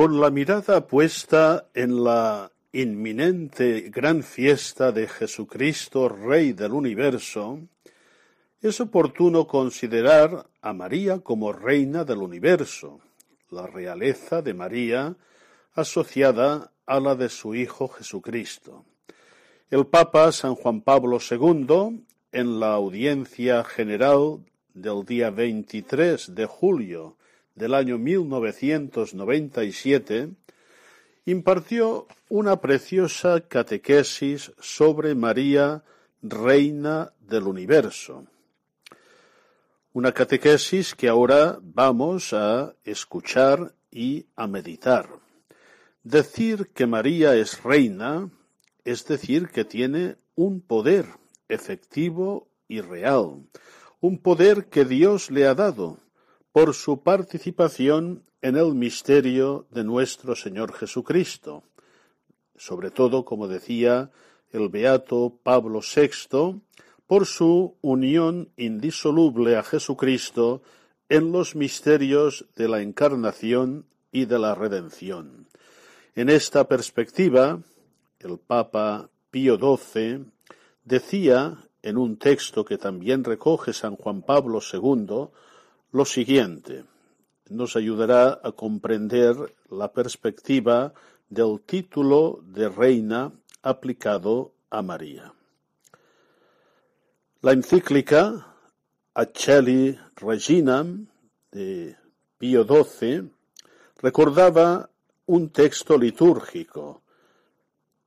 Con 0.00 0.18
la 0.18 0.30
mirada 0.30 0.86
puesta 0.86 1.68
en 1.74 2.02
la 2.02 2.50
inminente 2.72 3.90
gran 3.90 4.22
fiesta 4.22 4.92
de 4.92 5.06
Jesucristo, 5.06 6.08
Rey 6.08 6.54
del 6.54 6.72
universo, 6.72 7.60
es 8.62 8.80
oportuno 8.80 9.46
considerar 9.46 10.46
a 10.62 10.72
María 10.72 11.18
como 11.18 11.52
Reina 11.52 12.06
del 12.06 12.20
universo, 12.20 13.00
la 13.50 13.66
realeza 13.66 14.40
de 14.40 14.54
María 14.54 15.16
asociada 15.74 16.72
a 16.86 16.98
la 16.98 17.14
de 17.14 17.28
su 17.28 17.54
Hijo 17.54 17.88
Jesucristo. 17.88 18.86
El 19.68 19.86
Papa 19.86 20.32
San 20.32 20.54
Juan 20.54 20.80
Pablo 20.80 21.18
II, 21.30 22.06
en 22.32 22.58
la 22.58 22.72
audiencia 22.72 23.64
general 23.64 24.46
del 24.72 25.04
día 25.04 25.28
23 25.28 26.34
de 26.34 26.46
julio 26.46 27.18
del 27.54 27.74
año 27.74 27.98
1997, 27.98 30.30
impartió 31.26 32.06
una 32.28 32.60
preciosa 32.60 33.40
catequesis 33.40 34.52
sobre 34.60 35.14
María, 35.14 35.82
Reina 36.22 37.12
del 37.20 37.44
Universo. 37.44 38.26
Una 39.92 40.12
catequesis 40.12 40.94
que 40.94 41.08
ahora 41.08 41.58
vamos 41.62 42.32
a 42.32 42.74
escuchar 42.84 43.74
y 43.90 44.26
a 44.36 44.46
meditar. 44.46 45.08
Decir 46.02 46.70
que 46.74 46.86
María 46.86 47.34
es 47.34 47.62
reina 47.62 48.30
es 48.84 49.06
decir 49.06 49.48
que 49.48 49.64
tiene 49.64 50.16
un 50.34 50.60
poder 50.60 51.06
efectivo 51.48 52.48
y 52.68 52.80
real, 52.80 53.42
un 54.00 54.18
poder 54.18 54.66
que 54.66 54.84
Dios 54.84 55.30
le 55.30 55.46
ha 55.46 55.54
dado 55.54 55.98
por 56.52 56.74
su 56.74 57.02
participación 57.02 58.24
en 58.42 58.56
el 58.56 58.74
misterio 58.74 59.66
de 59.70 59.84
nuestro 59.84 60.34
Señor 60.34 60.72
Jesucristo, 60.72 61.62
sobre 62.56 62.90
todo, 62.90 63.24
como 63.24 63.48
decía 63.48 64.10
el 64.52 64.68
beato 64.68 65.38
Pablo 65.42 65.80
VI, 65.80 66.60
por 67.06 67.26
su 67.26 67.76
unión 67.80 68.50
indisoluble 68.56 69.56
a 69.56 69.62
Jesucristo 69.62 70.62
en 71.08 71.32
los 71.32 71.56
misterios 71.56 72.46
de 72.56 72.68
la 72.68 72.82
encarnación 72.82 73.86
y 74.12 74.26
de 74.26 74.38
la 74.38 74.54
redención. 74.54 75.46
En 76.14 76.28
esta 76.28 76.68
perspectiva, 76.68 77.60
el 78.18 78.38
Papa 78.38 79.08
Pío 79.30 79.56
XII 79.56 80.24
decía 80.84 81.58
en 81.82 81.96
un 81.96 82.16
texto 82.16 82.64
que 82.64 82.78
también 82.78 83.24
recoge 83.24 83.72
San 83.72 83.96
Juan 83.96 84.22
Pablo 84.22 84.60
II 84.60 85.28
lo 85.92 86.04
siguiente 86.04 86.84
nos 87.48 87.76
ayudará 87.76 88.40
a 88.42 88.52
comprender 88.52 89.34
la 89.70 89.92
perspectiva 89.92 90.94
del 91.28 91.60
título 91.66 92.40
de 92.44 92.68
reina 92.68 93.32
aplicado 93.62 94.52
a 94.70 94.82
María. 94.82 95.32
La 97.42 97.52
encíclica 97.52 98.46
Acheli 99.14 99.98
Reginam 100.16 101.08
de 101.50 101.96
Pío 102.38 102.64
XII 102.64 103.30
recordaba 104.00 104.88
un 105.26 105.50
texto 105.50 105.98
litúrgico. 105.98 107.02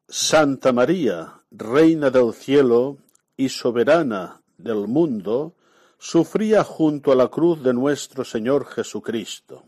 Santa 0.07 0.71
María, 0.71 1.41
Reina 1.51 2.09
del 2.09 2.33
cielo 2.33 2.97
y 3.35 3.49
soberana 3.49 4.41
del 4.57 4.87
mundo, 4.87 5.55
sufría 6.03 6.65
junto 6.65 7.13
a 7.13 7.15
la 7.15 7.29
cruz 7.29 7.63
de 7.63 7.73
nuestro 7.73 8.25
Señor 8.25 8.65
Jesucristo. 8.65 9.63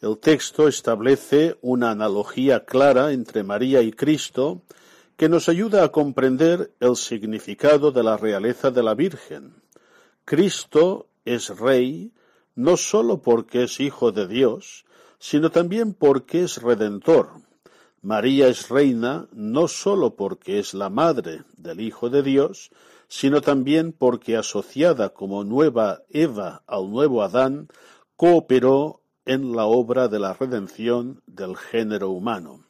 El 0.00 0.18
texto 0.18 0.68
establece 0.68 1.58
una 1.60 1.90
analogía 1.90 2.64
clara 2.64 3.10
entre 3.10 3.42
María 3.42 3.82
y 3.82 3.90
Cristo 3.90 4.62
que 5.16 5.28
nos 5.28 5.48
ayuda 5.48 5.82
a 5.82 5.88
comprender 5.88 6.70
el 6.78 6.94
significado 6.94 7.90
de 7.90 8.04
la 8.04 8.16
realeza 8.16 8.70
de 8.70 8.84
la 8.84 8.94
Virgen. 8.94 9.56
Cristo 10.24 11.08
es 11.24 11.48
Rey 11.48 12.12
no 12.54 12.76
sólo 12.76 13.22
porque 13.22 13.64
es 13.64 13.80
Hijo 13.80 14.12
de 14.12 14.28
Dios, 14.28 14.84
sino 15.18 15.50
también 15.50 15.94
porque 15.94 16.44
es 16.44 16.62
Redentor. 16.62 17.28
María 18.02 18.46
es 18.46 18.68
Reina 18.68 19.26
no 19.32 19.66
sólo 19.66 20.14
porque 20.14 20.60
es 20.60 20.74
la 20.74 20.90
Madre 20.90 21.42
del 21.56 21.80
Hijo 21.80 22.08
de 22.08 22.22
Dios, 22.22 22.70
sino 23.12 23.42
también 23.42 23.92
porque 23.92 24.38
asociada 24.38 25.10
como 25.10 25.44
nueva 25.44 26.00
Eva 26.08 26.62
al 26.66 26.90
nuevo 26.90 27.22
Adán, 27.22 27.68
cooperó 28.16 29.02
en 29.26 29.54
la 29.54 29.66
obra 29.66 30.08
de 30.08 30.18
la 30.18 30.32
redención 30.32 31.20
del 31.26 31.54
género 31.54 32.08
humano. 32.08 32.64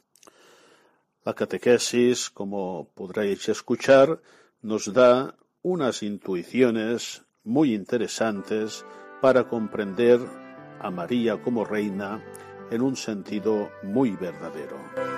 La 1.25 1.35
catequesis, 1.35 2.29
como 2.29 2.91
podréis 2.93 3.49
escuchar, 3.49 4.21
nos 4.63 4.93
da 4.93 5.37
unas 5.63 6.03
intuiciones 6.03 7.23
muy 7.45 7.73
interesantes 7.73 8.85
para 9.21 9.47
comprender 9.47 10.19
a 10.81 10.91
María 10.91 11.41
como 11.41 11.65
reina 11.65 12.21
en 12.73 12.83
un 12.83 12.97
sentido 12.97 13.71
muy 13.85 14.11
verdadero. 14.17 15.12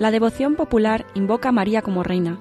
La 0.00 0.10
devoción 0.10 0.56
popular 0.56 1.04
invoca 1.12 1.50
a 1.50 1.52
María 1.52 1.82
como 1.82 2.02
reina. 2.02 2.38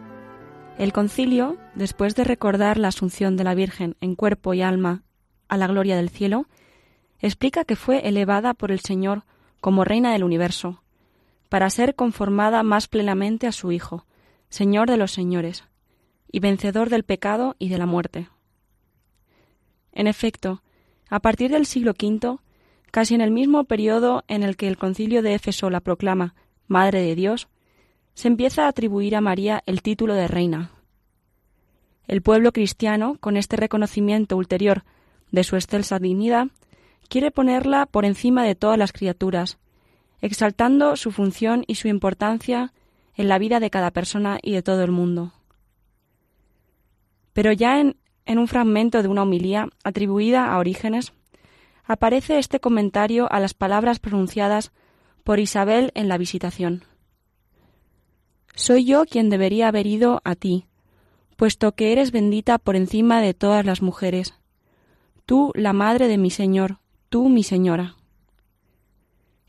El 0.78 0.94
concilio, 0.94 1.58
después 1.76 2.16
de 2.16 2.24
recordar 2.24 2.78
la 2.78 2.88
asunción 2.88 3.36
de 3.36 3.44
la 3.44 3.54
Virgen 3.54 3.98
en 4.00 4.16
cuerpo 4.16 4.54
y 4.54 4.62
alma 4.62 5.04
a 5.50 5.58
la 5.58 5.68
gloria 5.68 5.98
del 5.98 6.08
cielo, 6.08 6.46
explica 7.20 7.66
que 7.66 7.76
fue 7.76 8.08
elevada 8.08 8.54
por 8.54 8.72
el 8.72 8.80
Señor 8.80 9.24
como 9.60 9.84
reina 9.84 10.14
del 10.14 10.24
universo, 10.24 10.84
para 11.50 11.70
ser 11.70 11.96
conformada 11.96 12.64
más 12.64 12.88
plenamente 12.88 13.46
a 13.46 13.52
su 13.52 13.74
Hijo, 13.74 14.06
Señor 14.48 14.90
de 14.90 14.96
los 14.96 15.12
señores, 15.12 15.66
y 16.32 16.40
vencedor 16.40 16.90
del 16.90 17.04
pecado 17.04 17.58
y 17.60 17.68
de 17.68 17.78
la 17.78 17.86
muerte. 17.86 18.30
En 19.92 20.08
efecto, 20.08 20.64
a 21.10 21.20
partir 21.20 21.52
del 21.52 21.66
siglo 21.66 21.92
V, 21.92 22.38
casi 22.90 23.16
en 23.16 23.22
el 23.22 23.32
mismo 23.32 23.66
periodo 23.66 24.24
en 24.30 24.44
el 24.44 24.56
que 24.56 24.70
el 24.70 24.78
concilio 24.78 25.22
de 25.22 25.34
Éfeso 25.34 25.70
la 25.70 25.82
proclama 25.82 26.36
Madre 26.70 27.02
de 27.02 27.16
Dios, 27.16 27.50
se 28.14 28.28
empieza 28.28 28.66
a 28.66 28.68
atribuir 28.68 29.16
a 29.16 29.22
María 29.22 29.64
el 29.66 29.82
título 29.82 30.14
de 30.14 30.28
reina. 30.28 30.70
El 32.08 32.22
pueblo 32.22 32.52
cristiano, 32.52 33.18
con 33.20 33.38
este 33.38 33.58
reconocimiento 33.58 34.38
ulterior 34.38 34.84
de 35.32 35.44
su 35.44 35.56
excelsa 35.56 35.98
dignidad, 35.98 36.48
quiere 37.10 37.32
ponerla 37.32 37.88
por 37.88 38.06
encima 38.06 38.44
de 38.44 38.54
todas 38.54 38.78
las 38.78 38.92
criaturas, 38.92 39.58
exaltando 40.22 40.96
su 40.96 41.12
función 41.12 41.64
y 41.66 41.76
su 41.76 41.88
importancia 41.88 42.72
en 43.16 43.30
la 43.30 43.40
vida 43.40 43.60
de 43.60 43.72
cada 43.72 43.90
persona 43.90 44.38
y 44.40 44.52
de 44.52 44.62
todo 44.62 44.84
el 44.84 44.92
mundo. 44.92 45.34
Pero 47.34 47.52
ya 47.52 47.80
en, 47.80 47.98
en 48.28 48.38
un 48.38 48.48
fragmento 48.48 49.02
de 49.02 49.08
una 49.08 49.24
homilía 49.24 49.70
atribuida 49.84 50.54
a 50.54 50.60
Orígenes, 50.60 51.14
aparece 51.84 52.38
este 52.38 52.60
comentario 52.60 53.32
a 53.32 53.40
las 53.40 53.56
palabras 53.56 53.98
pronunciadas 53.98 54.72
por 55.30 55.40
Isabel 55.40 55.92
en 55.94 56.08
la 56.08 56.18
visitación. 56.18 56.86
Soy 58.56 58.84
yo 58.84 59.06
quien 59.06 59.30
debería 59.30 59.68
haber 59.68 59.86
ido 59.86 60.22
a 60.24 60.34
ti, 60.34 60.66
puesto 61.36 61.74
que 61.74 61.92
eres 61.92 62.12
bendita 62.12 62.58
por 62.58 62.76
encima 62.76 63.22
de 63.22 63.36
todas 63.36 63.64
las 63.64 63.84
mujeres. 63.84 64.34
Tú, 65.28 65.52
la 65.54 65.72
madre 65.72 66.08
de 66.08 66.18
mi 66.18 66.32
Señor, 66.32 66.80
tú, 67.10 67.30
mi 67.30 67.44
Señora. 67.44 67.96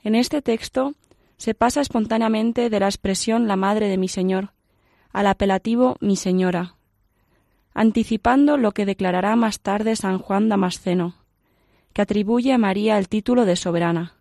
En 0.03 0.15
este 0.15 0.43
texto 0.43 0.93
se 1.39 1.55
pasa 1.55 1.81
espontáneamente 1.81 2.69
de 2.69 2.79
la 2.79 2.87
expresión 2.87 3.49
la 3.49 3.57
madre 3.57 3.89
de 3.89 3.97
mi 3.97 4.09
Señor 4.09 4.53
al 5.15 5.29
apelativo 5.29 5.97
mi 6.01 6.17
Señora, 6.17 6.75
anticipando 7.73 8.59
lo 8.59 8.73
que 8.73 8.85
declarará 8.85 9.35
más 9.35 9.61
tarde 9.61 9.97
San 9.97 10.19
Juan 10.19 10.51
Damasceno, 10.51 11.15
que 11.95 12.03
atribuye 12.03 12.53
a 12.53 12.59
María 12.59 12.99
el 12.99 13.09
título 13.09 13.47
de 13.47 13.57
soberana. 13.57 14.20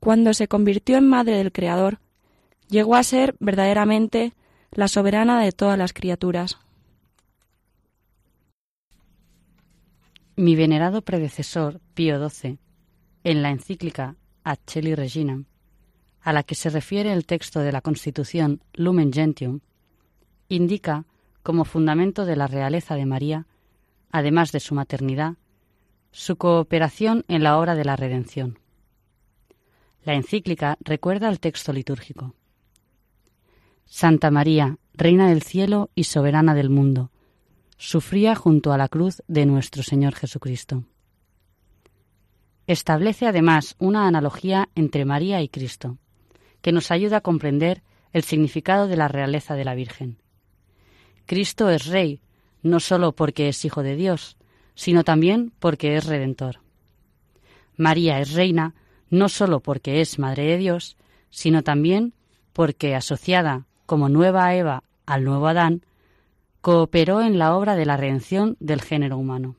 Cuando 0.00 0.32
se 0.32 0.48
convirtió 0.48 0.96
en 0.96 1.06
madre 1.06 1.36
del 1.36 1.52
Creador, 1.52 2.00
llegó 2.68 2.96
a 2.96 3.02
ser 3.02 3.36
verdaderamente 3.38 4.32
la 4.70 4.88
soberana 4.88 5.42
de 5.42 5.52
todas 5.52 5.76
las 5.76 5.92
criaturas. 5.92 6.58
Mi 10.36 10.56
venerado 10.56 11.02
predecesor, 11.02 11.80
Pío 11.92 12.28
XII, 12.30 12.58
en 13.24 13.42
la 13.42 13.50
encíclica 13.50 14.16
Acheli 14.42 14.94
Regina, 14.94 15.44
a 16.22 16.32
la 16.32 16.44
que 16.44 16.54
se 16.54 16.70
refiere 16.70 17.12
el 17.12 17.26
texto 17.26 17.60
de 17.60 17.72
la 17.72 17.82
Constitución 17.82 18.62
Lumen 18.72 19.12
Gentium, 19.12 19.60
indica 20.48 21.04
como 21.42 21.66
fundamento 21.66 22.24
de 22.24 22.36
la 22.36 22.46
realeza 22.46 22.94
de 22.94 23.04
María, 23.04 23.46
además 24.10 24.50
de 24.52 24.60
su 24.60 24.74
maternidad, 24.74 25.34
su 26.10 26.36
cooperación 26.36 27.24
en 27.28 27.42
la 27.42 27.58
obra 27.58 27.74
de 27.74 27.84
la 27.84 27.96
redención. 27.96 28.58
La 30.04 30.14
encíclica 30.14 30.78
recuerda 30.80 31.28
el 31.28 31.40
texto 31.40 31.72
litúrgico. 31.72 32.34
Santa 33.84 34.30
María, 34.30 34.78
Reina 34.94 35.28
del 35.28 35.42
cielo 35.42 35.90
y 35.94 36.04
soberana 36.04 36.54
del 36.54 36.70
mundo, 36.70 37.10
sufría 37.76 38.34
junto 38.34 38.72
a 38.72 38.78
la 38.78 38.88
cruz 38.88 39.22
de 39.26 39.46
nuestro 39.46 39.82
Señor 39.82 40.14
Jesucristo. 40.14 40.84
Establece 42.66 43.26
además 43.26 43.74
una 43.78 44.06
analogía 44.06 44.68
entre 44.74 45.04
María 45.04 45.42
y 45.42 45.48
Cristo, 45.48 45.98
que 46.62 46.72
nos 46.72 46.90
ayuda 46.90 47.18
a 47.18 47.22
comprender 47.22 47.82
el 48.12 48.22
significado 48.22 48.86
de 48.86 48.96
la 48.96 49.08
realeza 49.08 49.54
de 49.54 49.64
la 49.64 49.74
Virgen. 49.74 50.18
Cristo 51.26 51.70
es 51.70 51.86
Rey, 51.86 52.20
no 52.62 52.80
sólo 52.80 53.12
porque 53.12 53.48
es 53.48 53.64
Hijo 53.64 53.82
de 53.82 53.96
Dios, 53.96 54.36
sino 54.74 55.04
también 55.04 55.52
porque 55.58 55.96
es 55.96 56.06
Redentor. 56.06 56.60
María 57.76 58.20
es 58.20 58.32
Reina, 58.32 58.74
no 59.10 59.28
sólo 59.28 59.60
porque 59.60 60.00
es 60.00 60.18
Madre 60.18 60.44
de 60.44 60.56
Dios, 60.56 60.96
sino 61.30 61.62
también 61.62 62.14
porque, 62.52 62.94
asociada 62.94 63.66
como 63.86 64.08
nueva 64.08 64.54
Eva 64.54 64.84
al 65.06 65.24
nuevo 65.24 65.48
Adán, 65.48 65.84
cooperó 66.60 67.20
en 67.20 67.38
la 67.38 67.56
obra 67.56 67.76
de 67.76 67.86
la 67.86 67.96
redención 67.96 68.56
del 68.60 68.80
género 68.80 69.18
humano. 69.18 69.56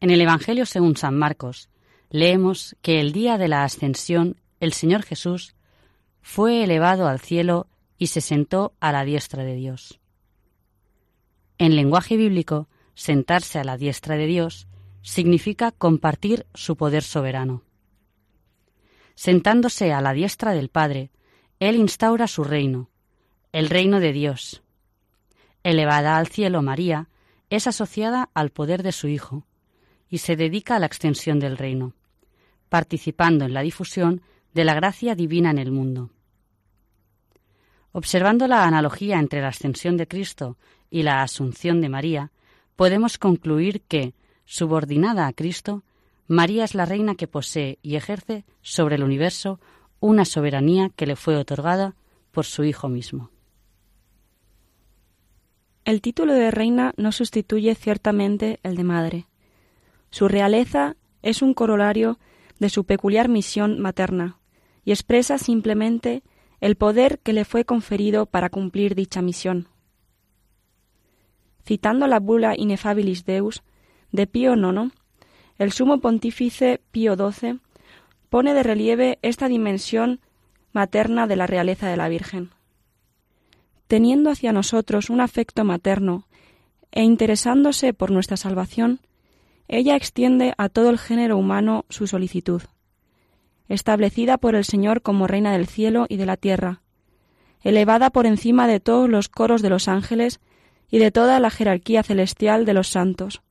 En 0.00 0.10
el 0.10 0.20
Evangelio 0.20 0.66
según 0.66 0.96
San 0.96 1.16
Marcos 1.16 1.68
leemos 2.10 2.76
que 2.82 3.00
el 3.00 3.12
día 3.12 3.38
de 3.38 3.48
la 3.48 3.64
ascensión 3.64 4.40
el 4.60 4.72
Señor 4.72 5.02
Jesús 5.02 5.54
fue 6.20 6.64
elevado 6.64 7.06
al 7.06 7.20
cielo 7.20 7.68
y 7.98 8.08
se 8.08 8.20
sentó 8.20 8.74
a 8.80 8.92
la 8.92 9.04
diestra 9.04 9.44
de 9.44 9.54
Dios. 9.54 10.00
En 11.58 11.76
lenguaje 11.76 12.16
bíblico, 12.16 12.68
sentarse 12.94 13.58
a 13.58 13.64
la 13.64 13.76
diestra 13.76 14.16
de 14.16 14.26
Dios 14.26 14.66
significa 15.02 15.72
compartir 15.72 16.46
su 16.54 16.76
poder 16.76 17.02
soberano. 17.02 17.62
Sentándose 19.14 19.92
a 19.92 20.00
la 20.00 20.12
diestra 20.12 20.52
del 20.52 20.68
Padre, 20.68 21.10
Él 21.60 21.76
instaura 21.76 22.26
su 22.26 22.44
reino, 22.44 22.90
el 23.52 23.68
reino 23.68 24.00
de 24.00 24.12
Dios. 24.12 24.62
Elevada 25.62 26.16
al 26.16 26.28
cielo 26.28 26.62
María, 26.62 27.08
es 27.50 27.66
asociada 27.66 28.30
al 28.32 28.50
poder 28.50 28.82
de 28.82 28.92
su 28.92 29.08
Hijo 29.08 29.46
y 30.08 30.18
se 30.18 30.36
dedica 30.36 30.76
a 30.76 30.78
la 30.78 30.86
extensión 30.86 31.38
del 31.38 31.58
reino, 31.58 31.94
participando 32.68 33.44
en 33.44 33.52
la 33.52 33.60
difusión 33.60 34.22
de 34.54 34.64
la 34.64 34.74
gracia 34.74 35.14
divina 35.14 35.50
en 35.50 35.58
el 35.58 35.70
mundo. 35.70 36.10
Observando 37.92 38.46
la 38.46 38.64
analogía 38.64 39.18
entre 39.18 39.42
la 39.42 39.48
ascensión 39.48 39.98
de 39.98 40.08
Cristo 40.08 40.56
y 40.88 41.02
la 41.02 41.22
asunción 41.22 41.82
de 41.82 41.90
María, 41.90 42.32
podemos 42.74 43.18
concluir 43.18 43.82
que, 43.82 44.14
subordinada 44.44 45.26
a 45.26 45.32
Cristo, 45.32 45.82
María 46.28 46.64
es 46.64 46.74
la 46.74 46.86
reina 46.86 47.14
que 47.14 47.26
posee 47.26 47.78
y 47.82 47.96
ejerce 47.96 48.44
sobre 48.62 48.96
el 48.96 49.02
universo 49.02 49.60
una 50.00 50.24
soberanía 50.24 50.90
que 50.90 51.06
le 51.06 51.16
fue 51.16 51.36
otorgada 51.36 51.94
por 52.30 52.44
su 52.44 52.64
Hijo 52.64 52.88
mismo. 52.88 53.30
El 55.84 56.00
título 56.00 56.32
de 56.34 56.50
reina 56.50 56.94
no 56.96 57.12
sustituye 57.12 57.74
ciertamente 57.74 58.60
el 58.62 58.76
de 58.76 58.84
madre. 58.84 59.26
Su 60.10 60.28
realeza 60.28 60.96
es 61.22 61.42
un 61.42 61.54
corolario 61.54 62.18
de 62.58 62.68
su 62.68 62.84
peculiar 62.84 63.28
misión 63.28 63.80
materna 63.80 64.38
y 64.84 64.92
expresa 64.92 65.38
simplemente 65.38 66.22
el 66.60 66.76
poder 66.76 67.18
que 67.18 67.32
le 67.32 67.44
fue 67.44 67.64
conferido 67.64 68.26
para 68.26 68.48
cumplir 68.48 68.94
dicha 68.94 69.22
misión. 69.22 69.68
Citando 71.64 72.06
la 72.06 72.20
bula 72.20 72.54
Inefabilis 72.56 73.24
Deus 73.24 73.62
de 74.12 74.26
Pío 74.26 74.54
IX, 74.54 74.92
el 75.58 75.72
sumo 75.72 76.00
pontífice 76.00 76.80
Pío 76.90 77.16
XII 77.16 77.58
pone 78.28 78.54
de 78.54 78.62
relieve 78.62 79.18
esta 79.22 79.48
dimensión 79.48 80.20
materna 80.72 81.26
de 81.26 81.36
la 81.36 81.46
realeza 81.46 81.88
de 81.88 81.96
la 81.96 82.08
Virgen. 82.08 82.50
Teniendo 83.88 84.30
hacia 84.30 84.52
nosotros 84.52 85.10
un 85.10 85.20
afecto 85.20 85.64
materno 85.64 86.26
e 86.92 87.02
interesándose 87.02 87.92
por 87.92 88.10
nuestra 88.10 88.36
salvación, 88.36 89.00
ella 89.68 89.96
extiende 89.96 90.54
a 90.56 90.68
todo 90.68 90.90
el 90.90 90.98
género 90.98 91.36
humano 91.36 91.84
su 91.88 92.06
solicitud, 92.06 92.62
establecida 93.68 94.38
por 94.38 94.54
el 94.54 94.64
Señor 94.64 95.02
como 95.02 95.26
Reina 95.26 95.52
del 95.52 95.66
cielo 95.66 96.06
y 96.08 96.16
de 96.16 96.26
la 96.26 96.36
tierra, 96.36 96.82
elevada 97.62 98.10
por 98.10 98.26
encima 98.26 98.66
de 98.66 98.80
todos 98.80 99.08
los 99.08 99.28
coros 99.28 99.62
de 99.62 99.70
los 99.70 99.88
ángeles 99.88 100.40
y 100.90 100.98
de 100.98 101.10
toda 101.10 101.40
la 101.40 101.50
jerarquía 101.50 102.02
celestial 102.02 102.64
de 102.64 102.74
los 102.74 102.88
santos, 102.88 103.42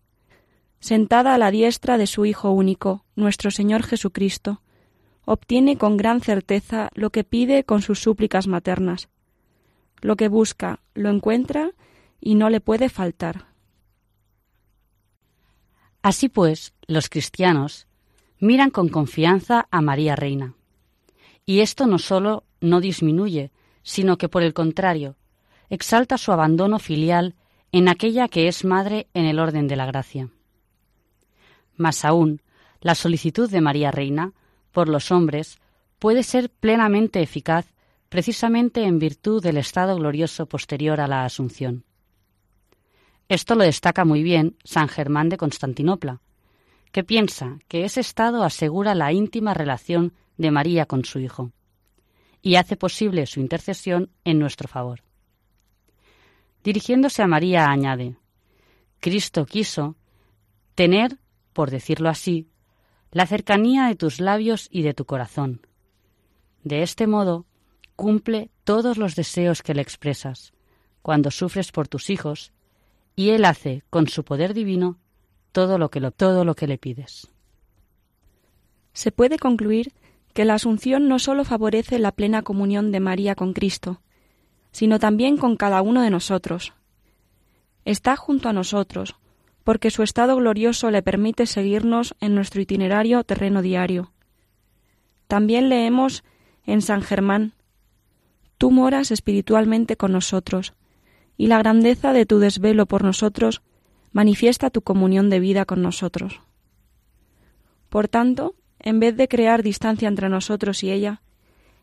sentada 0.81 1.35
a 1.35 1.37
la 1.37 1.51
diestra 1.51 1.97
de 1.97 2.07
su 2.07 2.25
Hijo 2.25 2.51
único, 2.51 3.05
nuestro 3.15 3.51
Señor 3.51 3.83
Jesucristo, 3.83 4.61
obtiene 5.23 5.77
con 5.77 5.95
gran 5.95 6.19
certeza 6.19 6.89
lo 6.93 7.11
que 7.11 7.23
pide 7.23 7.63
con 7.63 7.81
sus 7.81 7.99
súplicas 7.99 8.47
maternas, 8.47 9.07
lo 10.01 10.17
que 10.17 10.27
busca 10.27 10.81
lo 10.95 11.09
encuentra 11.09 11.71
y 12.19 12.35
no 12.35 12.49
le 12.49 12.59
puede 12.59 12.89
faltar. 12.89 13.45
Así 16.01 16.29
pues, 16.29 16.73
los 16.87 17.09
cristianos 17.09 17.87
miran 18.39 18.71
con 18.71 18.89
confianza 18.89 19.67
a 19.69 19.81
María 19.81 20.15
Reina. 20.15 20.55
Y 21.45 21.59
esto 21.59 21.85
no 21.85 21.99
solo 21.99 22.43
no 22.59 22.81
disminuye, 22.81 23.51
sino 23.83 24.17
que 24.17 24.29
por 24.29 24.41
el 24.41 24.55
contrario, 24.55 25.15
exalta 25.69 26.17
su 26.17 26.31
abandono 26.31 26.79
filial 26.79 27.35
en 27.71 27.87
aquella 27.87 28.27
que 28.27 28.47
es 28.47 28.65
madre 28.65 29.07
en 29.13 29.25
el 29.25 29.39
orden 29.39 29.67
de 29.67 29.75
la 29.75 29.85
gracia. 29.85 30.29
Más 31.81 32.05
aún, 32.05 32.43
la 32.79 32.93
solicitud 32.93 33.49
de 33.49 33.59
María 33.59 33.89
Reina 33.89 34.33
por 34.71 34.87
los 34.87 35.11
hombres 35.11 35.57
puede 35.97 36.21
ser 36.21 36.51
plenamente 36.51 37.23
eficaz 37.23 37.65
precisamente 38.07 38.83
en 38.83 38.99
virtud 38.99 39.41
del 39.41 39.57
estado 39.57 39.95
glorioso 39.95 40.45
posterior 40.45 41.01
a 41.01 41.07
la 41.07 41.25
Asunción. 41.25 41.83
Esto 43.29 43.55
lo 43.55 43.63
destaca 43.63 44.05
muy 44.05 44.21
bien 44.21 44.57
San 44.63 44.89
Germán 44.89 45.29
de 45.29 45.37
Constantinopla, 45.37 46.21
que 46.91 47.03
piensa 47.03 47.57
que 47.67 47.83
ese 47.83 48.01
estado 48.01 48.43
asegura 48.43 48.93
la 48.93 49.11
íntima 49.11 49.55
relación 49.55 50.13
de 50.37 50.51
María 50.51 50.85
con 50.85 51.03
su 51.03 51.17
Hijo 51.17 51.51
y 52.43 52.57
hace 52.57 52.75
posible 52.75 53.25
su 53.25 53.39
intercesión 53.39 54.11
en 54.23 54.37
nuestro 54.37 54.67
favor. 54.67 55.01
Dirigiéndose 56.63 57.23
a 57.23 57.27
María 57.27 57.71
añade, 57.71 58.17
Cristo 58.99 59.47
quiso 59.47 59.95
tener, 60.75 61.17
por 61.53 61.71
decirlo 61.71 62.09
así, 62.09 62.47
la 63.11 63.25
cercanía 63.25 63.87
de 63.87 63.95
tus 63.95 64.19
labios 64.19 64.67
y 64.71 64.83
de 64.83 64.93
tu 64.93 65.05
corazón. 65.05 65.65
De 66.63 66.83
este 66.83 67.07
modo, 67.07 67.45
cumple 67.95 68.49
todos 68.63 68.97
los 68.97 69.15
deseos 69.15 69.61
que 69.61 69.73
le 69.73 69.81
expresas 69.81 70.53
cuando 71.01 71.31
sufres 71.31 71.71
por 71.71 71.87
tus 71.87 72.09
hijos 72.09 72.53
y 73.15 73.29
él 73.29 73.45
hace 73.45 73.83
con 73.89 74.07
su 74.07 74.23
poder 74.23 74.53
divino 74.53 74.97
todo 75.51 75.77
lo 75.77 75.89
que 75.89 75.99
todo 76.11 76.45
lo 76.45 76.55
que 76.55 76.67
le 76.67 76.77
pides. 76.77 77.27
Se 78.93 79.11
puede 79.11 79.37
concluir 79.37 79.93
que 80.33 80.45
la 80.45 80.55
Asunción 80.55 81.07
no 81.07 81.19
sólo 81.19 81.43
favorece 81.43 81.99
la 81.99 82.11
plena 82.11 82.41
comunión 82.41 82.91
de 82.91 82.99
María 82.99 83.35
con 83.35 83.53
Cristo, 83.53 84.01
sino 84.71 84.99
también 84.99 85.37
con 85.37 85.57
cada 85.57 85.81
uno 85.81 86.01
de 86.01 86.09
nosotros. 86.09 86.73
Está 87.83 88.15
junto 88.15 88.47
a 88.47 88.53
nosotros, 88.53 89.15
porque 89.63 89.91
su 89.91 90.03
estado 90.03 90.35
glorioso 90.35 90.91
le 90.91 91.01
permite 91.01 91.45
seguirnos 91.45 92.15
en 92.19 92.35
nuestro 92.35 92.61
itinerario 92.61 93.23
terreno 93.23 93.61
diario. 93.61 94.11
También 95.27 95.69
leemos 95.69 96.23
en 96.65 96.81
San 96.81 97.01
Germán 97.01 97.53
tú 98.61 98.69
moras 98.69 99.09
espiritualmente 99.09 99.97
con 99.97 100.11
nosotros, 100.11 100.75
y 101.35 101.47
la 101.47 101.57
grandeza 101.57 102.13
de 102.13 102.27
tu 102.27 102.37
desvelo 102.37 102.85
por 102.85 103.03
nosotros 103.03 103.63
manifiesta 104.11 104.69
tu 104.69 104.83
comunión 104.83 105.31
de 105.31 105.39
vida 105.39 105.65
con 105.65 105.81
nosotros. 105.81 106.41
Por 107.89 108.07
tanto, 108.07 108.53
en 108.77 108.99
vez 108.99 109.17
de 109.17 109.27
crear 109.27 109.63
distancia 109.63 110.07
entre 110.07 110.29
nosotros 110.29 110.83
y 110.83 110.91
ella, 110.91 111.23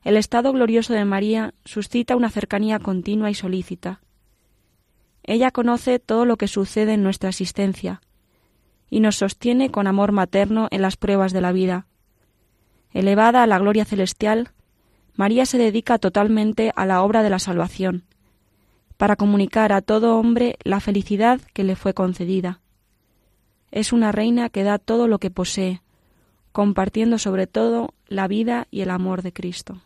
el 0.05 0.17
estado 0.17 0.53
glorioso 0.53 0.95
de 0.95 1.05
María 1.05 1.53
suscita 1.64 2.14
una 2.14 2.31
cercanía 2.31 2.79
continua 2.79 3.29
y 3.29 3.35
solícita. 3.35 4.01
Ella 5.29 5.51
conoce 5.51 5.99
todo 5.99 6.25
lo 6.25 6.38
que 6.38 6.49
sucede 6.49 6.95
en 6.95 7.03
nuestra 7.03 7.29
existencia 7.29 8.01
y 8.88 9.01
nos 9.01 9.17
sostiene 9.17 9.71
con 9.71 9.87
amor 9.87 10.11
materno 10.11 10.69
en 10.71 10.81
las 10.81 10.97
pruebas 10.97 11.35
de 11.35 11.43
la 11.43 11.53
vida. 11.53 11.87
Elevada 12.95 13.43
a 13.43 13.47
la 13.47 13.59
gloria 13.59 13.85
celestial, 13.85 14.53
María 15.17 15.45
se 15.45 15.59
dedica 15.59 15.99
totalmente 15.99 16.73
a 16.75 16.87
la 16.87 17.03
obra 17.03 17.23
de 17.23 17.29
la 17.29 17.38
salvación, 17.38 18.05
para 18.97 19.17
comunicar 19.17 19.71
a 19.75 19.83
todo 19.83 20.17
hombre 20.17 20.57
la 20.64 20.81
felicidad 20.81 21.43
que 21.53 21.62
le 21.62 21.77
fue 21.77 21.93
concedida. 21.93 22.62
Es 23.71 23.93
una 23.93 24.12
reina 24.12 24.49
que 24.49 24.62
da 24.62 24.79
todo 24.79 25.09
lo 25.09 25.19
que 25.19 25.31
posee, 25.31 25.83
compartiendo 26.53 27.19
sobre 27.19 27.47
todo 27.47 27.93
la 28.07 28.29
vida 28.29 28.67
y 28.71 28.81
el 28.81 28.88
amor 28.88 29.21
de 29.21 29.35
Cristo. 29.35 29.83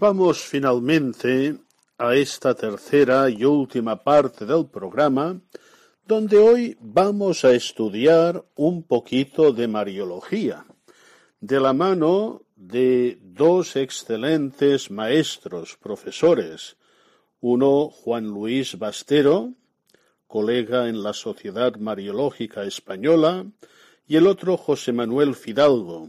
Vamos 0.00 0.38
finalmente 0.38 1.58
a 1.98 2.14
esta 2.14 2.54
tercera 2.54 3.28
y 3.28 3.44
última 3.44 4.04
parte 4.04 4.46
del 4.46 4.66
programa, 4.66 5.40
donde 6.06 6.38
hoy 6.38 6.76
vamos 6.80 7.44
a 7.44 7.50
estudiar 7.50 8.44
un 8.54 8.84
poquito 8.84 9.52
de 9.52 9.66
Mariología, 9.66 10.64
de 11.40 11.58
la 11.58 11.72
mano 11.72 12.42
de 12.54 13.18
dos 13.22 13.74
excelentes 13.74 14.88
maestros, 14.88 15.76
profesores, 15.82 16.76
uno 17.40 17.88
Juan 17.88 18.26
Luis 18.26 18.78
Bastero, 18.78 19.54
colega 20.28 20.88
en 20.88 21.02
la 21.02 21.12
Sociedad 21.12 21.74
Mariológica 21.74 22.62
Española, 22.62 23.46
y 24.06 24.14
el 24.14 24.28
otro 24.28 24.56
José 24.56 24.92
Manuel 24.92 25.34
Fidalgo. 25.34 26.08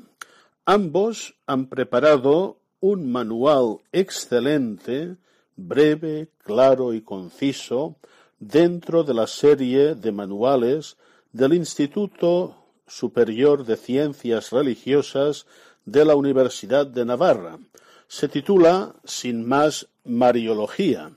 Ambos 0.64 1.34
han 1.48 1.66
preparado 1.70 2.59
un 2.80 3.12
manual 3.12 3.80
excelente, 3.92 5.18
breve, 5.56 6.30
claro 6.44 6.94
y 6.94 7.02
conciso, 7.02 7.98
dentro 8.40 9.04
de 9.04 9.14
la 9.14 9.28
serie 9.28 9.96
de 9.96 10.12
manuales 10.12 10.98
del 11.34 11.54
Instituto 11.54 12.56
Superior 12.88 13.66
de 13.66 13.76
Ciencias 13.76 14.52
Religiosas 14.52 15.46
de 15.86 16.06
la 16.06 16.16
Universidad 16.16 16.88
de 16.88 17.06
Navarra. 17.06 17.60
Se 18.08 18.28
titula, 18.28 18.96
sin 19.04 19.46
más, 19.46 19.88
Mariología 20.06 21.12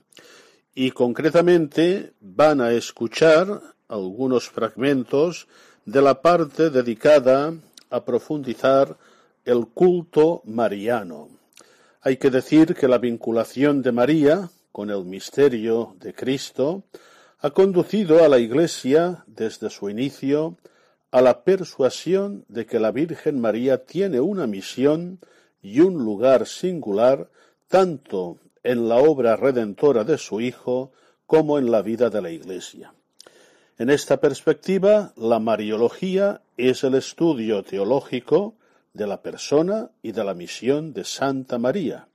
y 0.75 0.91
concretamente 0.91 2.13
van 2.19 2.61
a 2.61 2.71
escuchar 2.73 3.61
algunos 3.87 4.49
fragmentos 4.49 5.47
de 5.85 6.01
la 6.01 6.21
parte 6.21 6.69
dedicada 6.69 7.53
a 7.89 8.03
profundizar 8.03 8.97
el 9.45 9.67
culto 9.67 10.41
mariano. 10.45 11.29
Hay 12.05 12.17
que 12.17 12.29
decir 12.29 12.75
que 12.75 12.89
la 12.89 12.97
vinculación 12.97 13.81
de 13.81 13.93
María 13.93 14.49
con 14.73 14.89
el 14.89 15.05
misterio 15.05 15.95
de 16.01 16.13
Cristo 16.13 16.83
ha 17.39 17.51
conducido 17.51 18.25
a 18.25 18.27
la 18.27 18.39
Iglesia 18.39 19.23
desde 19.25 19.69
su 19.69 19.89
inicio 19.89 20.57
a 21.11 21.21
la 21.21 21.45
persuasión 21.45 22.43
de 22.49 22.65
que 22.65 22.81
la 22.81 22.91
Virgen 22.91 23.39
María 23.39 23.85
tiene 23.85 24.19
una 24.19 24.47
misión 24.47 25.19
y 25.61 25.79
un 25.79 26.03
lugar 26.03 26.45
singular 26.45 27.29
tanto 27.69 28.37
en 28.63 28.89
la 28.89 28.97
obra 28.97 29.37
redentora 29.37 30.03
de 30.03 30.17
su 30.17 30.41
Hijo 30.41 30.91
como 31.25 31.57
en 31.57 31.71
la 31.71 31.81
vida 31.81 32.09
de 32.09 32.21
la 32.21 32.31
Iglesia. 32.31 32.93
En 33.77 33.89
esta 33.89 34.17
perspectiva, 34.19 35.13
la 35.15 35.39
Mariología 35.39 36.41
es 36.57 36.83
el 36.83 36.95
estudio 36.95 37.63
teológico 37.63 38.55
de 38.93 39.07
la 39.07 39.21
persona 39.21 39.89
y 40.01 40.11
de 40.11 40.23
la 40.23 40.33
misión 40.33 40.93
de 40.93 41.03
Santa 41.03 41.57
María, 41.57 42.07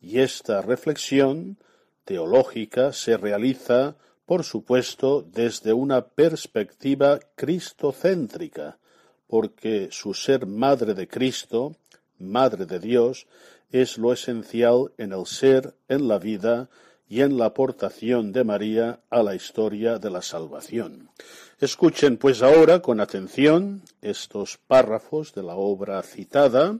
y 0.00 0.20
esta 0.20 0.62
reflexión 0.62 1.58
teológica 2.04 2.92
se 2.92 3.16
realiza, 3.16 3.96
por 4.24 4.44
supuesto, 4.44 5.22
desde 5.22 5.72
una 5.72 6.06
perspectiva 6.06 7.18
cristocéntrica, 7.34 8.78
porque 9.26 9.88
su 9.90 10.14
ser 10.14 10.46
madre 10.46 10.94
de 10.94 11.08
Cristo, 11.08 11.76
madre 12.18 12.64
de 12.66 12.78
Dios, 12.78 13.26
es 13.70 13.98
lo 13.98 14.12
esencial 14.12 14.92
en 14.96 15.12
el 15.12 15.26
ser, 15.26 15.74
en 15.88 16.08
la 16.08 16.18
vida 16.18 16.70
y 17.08 17.20
en 17.20 17.36
la 17.36 17.46
aportación 17.46 18.32
de 18.32 18.44
María 18.44 19.00
a 19.10 19.22
la 19.22 19.34
historia 19.34 19.98
de 19.98 20.10
la 20.10 20.22
salvación. 20.22 21.10
Escuchen 21.58 22.18
pues 22.18 22.42
ahora 22.42 22.82
con 22.82 23.00
atención 23.00 23.82
estos 24.02 24.58
párrafos 24.58 25.32
de 25.32 25.42
la 25.42 25.54
obra 25.54 26.02
citada 26.02 26.78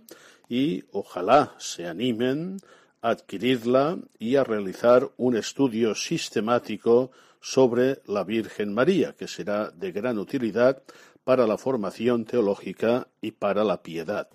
y 0.51 0.85
ojalá 0.93 1.55
se 1.59 1.87
animen 1.87 2.59
a 3.01 3.09
adquirirla 3.09 3.99
y 4.18 4.37
a 4.37 4.45
realizar 4.45 5.11
un 5.16 5.37
estudio 5.37 5.95
sistemático 5.95 7.11
sobre 7.41 8.03
la 8.07 8.22
Virgen 8.24 8.74
María, 8.74 9.14
que 9.14 9.29
será 9.29 9.70
de 9.70 9.93
gran 9.93 10.18
utilidad 10.18 10.83
para 11.24 11.47
la 11.47 11.57
formación 11.57 12.27
teológica 12.27 13.09
y 13.22 13.31
para 13.31 13.64
la 13.64 13.83
piedad. 13.83 14.29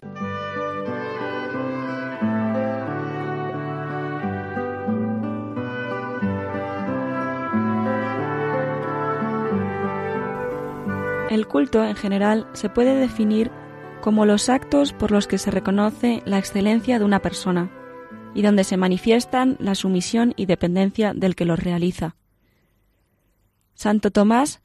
El 11.31 11.47
culto 11.47 11.85
en 11.85 11.95
general 11.95 12.45
se 12.51 12.67
puede 12.67 12.93
definir 12.93 13.51
como 14.01 14.25
los 14.25 14.49
actos 14.49 14.91
por 14.91 15.11
los 15.11 15.27
que 15.27 15.37
se 15.37 15.49
reconoce 15.49 16.21
la 16.25 16.37
excelencia 16.37 16.99
de 16.99 17.05
una 17.05 17.21
persona 17.21 17.71
y 18.35 18.41
donde 18.41 18.65
se 18.65 18.75
manifiestan 18.75 19.55
la 19.57 19.73
sumisión 19.75 20.33
y 20.35 20.45
dependencia 20.45 21.13
del 21.13 21.37
que 21.37 21.45
los 21.45 21.57
realiza. 21.57 22.17
Santo 23.75 24.11
Tomás 24.11 24.59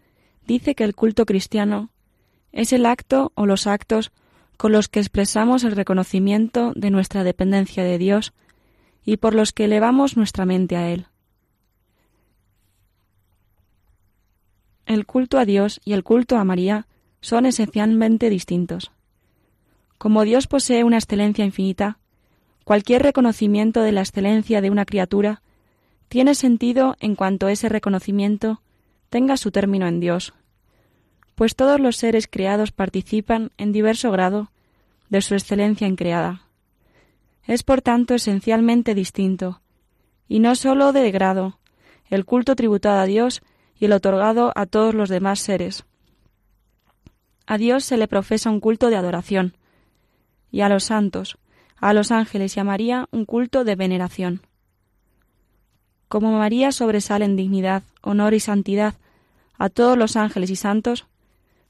dice 0.44 0.74
que 0.74 0.82
el 0.82 0.96
culto 0.96 1.24
cristiano 1.24 1.90
es 2.50 2.72
el 2.72 2.84
acto 2.84 3.30
o 3.36 3.46
los 3.46 3.68
actos 3.68 4.10
con 4.56 4.72
los 4.72 4.88
que 4.88 4.98
expresamos 4.98 5.62
el 5.62 5.76
reconocimiento 5.76 6.72
de 6.74 6.90
nuestra 6.90 7.22
dependencia 7.22 7.84
de 7.84 7.96
Dios 7.96 8.32
y 9.04 9.18
por 9.18 9.36
los 9.36 9.52
que 9.52 9.66
elevamos 9.66 10.16
nuestra 10.16 10.44
mente 10.46 10.74
a 10.76 10.90
Él. 10.90 11.06
El 14.86 15.04
culto 15.04 15.38
a 15.38 15.44
Dios 15.44 15.80
y 15.84 15.94
el 15.94 16.04
culto 16.04 16.36
a 16.36 16.44
María 16.44 16.86
son 17.20 17.44
esencialmente 17.44 18.30
distintos. 18.30 18.92
Como 19.98 20.22
Dios 20.22 20.46
posee 20.46 20.84
una 20.84 20.98
excelencia 20.98 21.44
infinita, 21.44 21.98
cualquier 22.64 23.02
reconocimiento 23.02 23.82
de 23.82 23.90
la 23.90 24.02
excelencia 24.02 24.60
de 24.60 24.70
una 24.70 24.84
criatura 24.84 25.42
tiene 26.08 26.36
sentido 26.36 26.96
en 27.00 27.16
cuanto 27.16 27.48
ese 27.48 27.68
reconocimiento 27.68 28.60
tenga 29.10 29.36
su 29.36 29.50
término 29.50 29.88
en 29.88 29.98
Dios, 29.98 30.34
pues 31.34 31.56
todos 31.56 31.80
los 31.80 31.96
seres 31.96 32.28
creados 32.28 32.70
participan 32.70 33.50
en 33.58 33.72
diverso 33.72 34.12
grado 34.12 34.52
de 35.08 35.20
su 35.20 35.34
excelencia 35.34 35.88
en 35.88 35.96
creada. 35.96 36.42
Es 37.44 37.64
por 37.64 37.82
tanto 37.82 38.14
esencialmente 38.14 38.94
distinto, 38.94 39.60
y 40.28 40.38
no 40.38 40.54
sólo 40.54 40.92
de 40.92 41.10
grado, 41.10 41.58
el 42.08 42.24
culto 42.24 42.54
tributado 42.54 43.00
a 43.00 43.06
Dios 43.06 43.42
y 43.78 43.86
el 43.86 43.92
otorgado 43.92 44.52
a 44.54 44.66
todos 44.66 44.94
los 44.94 45.08
demás 45.08 45.40
seres. 45.40 45.84
A 47.46 47.58
Dios 47.58 47.84
se 47.84 47.96
le 47.96 48.08
profesa 48.08 48.50
un 48.50 48.60
culto 48.60 48.90
de 48.90 48.96
adoración, 48.96 49.56
y 50.50 50.62
a 50.62 50.68
los 50.68 50.84
santos, 50.84 51.38
a 51.76 51.92
los 51.92 52.10
ángeles 52.10 52.56
y 52.56 52.60
a 52.60 52.64
María 52.64 53.08
un 53.12 53.24
culto 53.24 53.64
de 53.64 53.76
veneración. 53.76 54.42
Como 56.08 56.38
María 56.38 56.72
sobresale 56.72 57.24
en 57.24 57.36
dignidad, 57.36 57.82
honor 58.00 58.34
y 58.34 58.40
santidad 58.40 58.94
a 59.58 59.68
todos 59.68 59.98
los 59.98 60.16
ángeles 60.16 60.50
y 60.50 60.56
santos, 60.56 61.06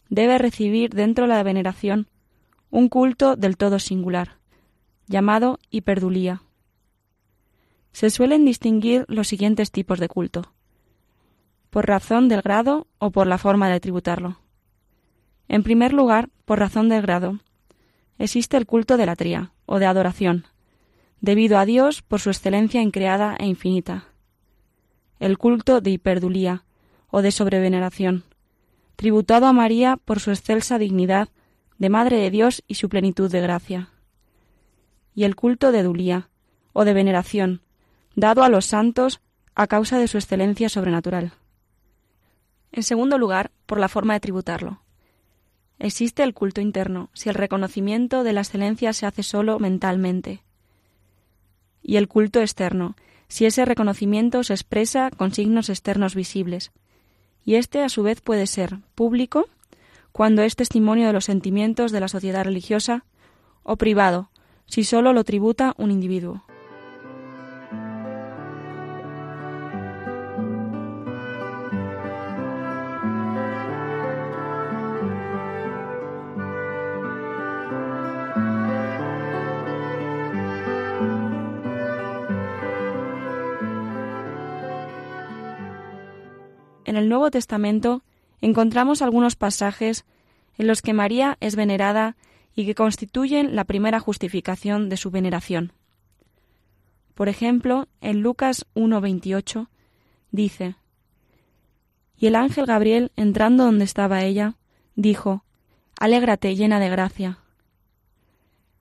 debe 0.09 0.39
recibir 0.39 0.91
dentro 0.91 1.27
de 1.27 1.35
la 1.35 1.43
veneración 1.43 2.09
un 2.71 2.89
culto 2.89 3.37
del 3.37 3.57
todo 3.57 3.79
singular, 3.79 4.39
llamado 5.07 5.59
hiperdulía. 5.71 6.43
Se 7.93 8.11
suelen 8.11 8.45
distinguir 8.45 9.05
los 9.09 9.29
siguientes 9.29 9.71
tipos 9.71 9.99
de 9.99 10.09
culto, 10.09 10.53
por 11.77 11.89
razón 11.89 12.31
del 12.31 12.41
grado 12.41 12.87
o 12.97 13.11
por 13.11 13.27
la 13.27 13.37
forma 13.37 13.69
de 13.69 13.81
tributarlo. 13.81 14.41
En 15.47 15.63
primer 15.63 15.93
lugar, 15.93 16.31
por 16.47 16.59
razón 16.59 16.89
del 16.89 17.03
grado, 17.03 17.41
existe 18.17 18.57
el 18.57 18.65
culto 18.65 18.97
de 18.97 19.05
la 19.05 19.15
tría, 19.15 19.53
o 19.67 19.79
de 19.79 19.85
adoración, 19.85 20.47
debido 21.21 21.59
a 21.59 21.67
Dios 21.67 22.01
por 22.01 22.19
su 22.19 22.31
excelencia 22.31 22.81
increada 22.81 23.37
e 23.39 23.45
infinita. 23.45 24.05
El 25.21 25.37
culto 25.37 25.83
de 25.83 25.91
hiperdulía, 25.91 26.65
o 27.11 27.21
de 27.21 27.31
sobreveneración, 27.31 28.25
tributado 28.97 29.45
a 29.45 29.53
María 29.53 29.99
por 30.03 30.19
su 30.19 30.31
excelsa 30.31 30.79
dignidad 30.79 31.29
de 31.77 31.91
Madre 31.91 32.17
de 32.17 32.31
Dios 32.31 32.65
y 32.67 32.77
su 32.77 32.89
plenitud 32.89 33.31
de 33.31 33.43
gracia. 33.43 33.91
Y 35.15 35.25
el 35.25 35.37
culto 35.37 35.73
de 35.73 35.83
Dulía, 35.83 36.31
o 36.73 36.87
de 36.87 36.95
veneración, 36.95 37.61
dado 38.15 38.45
a 38.45 38.49
los 38.49 38.65
santos 38.65 39.21
a 39.55 39.67
causa 39.67 39.99
de 39.99 40.09
su 40.09 40.17
excelencia 40.17 40.71
sobrenatural. 40.71 41.35
En 42.77 42.83
segundo 42.83 43.17
lugar, 43.17 43.53
por 43.65 43.81
la 43.81 43.89
forma 43.89 44.13
de 44.13 44.21
tributarlo. 44.21 44.83
Existe 45.79 46.23
el 46.23 46.35
culto 46.35 46.61
interno, 46.61 47.09
si 47.15 47.31
el 47.31 47.35
reconocimiento 47.35 48.23
de 48.23 48.35
la 48.35 48.43
excelencia 48.43 48.93
se 48.93 49.07
hace 49.07 49.23
solo 49.23 49.59
mentalmente. 49.59 50.43
Y 51.83 51.97
el 51.97 52.07
culto 52.07 52.43
externo, 52.43 52.95
si 53.29 53.47
ese 53.47 53.65
reconocimiento 53.65 54.45
se 54.45 54.53
expresa 54.53 55.11
con 55.11 55.33
signos 55.33 55.71
externos 55.71 56.15
visibles, 56.15 56.71
y 57.47 57.55
este 57.55 57.83
a 57.83 57.89
su 57.89 58.03
vez 58.03 58.21
puede 58.21 58.47
ser 58.47 58.81
público, 58.95 59.49
cuando 60.13 60.43
es 60.43 60.55
testimonio 60.55 61.07
de 61.07 61.15
los 61.15 61.25
sentimientos 61.25 61.93
de 61.93 62.01
la 62.01 62.09
sociedad 62.09 62.45
religiosa, 62.45 63.07
o 63.63 63.77
privado, 63.77 64.29
si 64.67 64.85
sólo 64.85 65.15
lo 65.15 65.25
tributa 65.25 65.73
un 65.79 65.91
individuo. 65.91 66.45
En 86.97 87.03
el 87.03 87.11
Nuevo 87.11 87.31
Testamento 87.31 88.03
encontramos 88.41 89.03
algunos 89.03 89.37
pasajes 89.37 90.07
en 90.57 90.67
los 90.67 90.81
que 90.81 90.95
María 90.95 91.37
es 91.41 91.55
venerada 91.55 92.17
y 92.55 92.65
que 92.65 92.75
constituyen 92.75 93.55
la 93.55 93.65
primera 93.65 94.01
justificación 94.01 94.89
de 94.89 94.97
su 94.97 95.11
veneración. 95.11 95.75
Por 97.15 97.29
ejemplo, 97.29 97.87
en 98.01 98.21
Lucas 98.23 98.65
1.28 98.75 99.69
dice, 100.31 100.77
Y 102.17 102.29
el 102.29 102.35
ángel 102.35 102.65
Gabriel, 102.65 103.13
entrando 103.15 103.65
donde 103.65 103.85
estaba 103.85 104.23
ella, 104.23 104.55
dijo, 104.95 105.45
Alégrate 106.01 106.57
llena 106.57 106.81
de 106.81 106.89
gracia. 106.89 107.41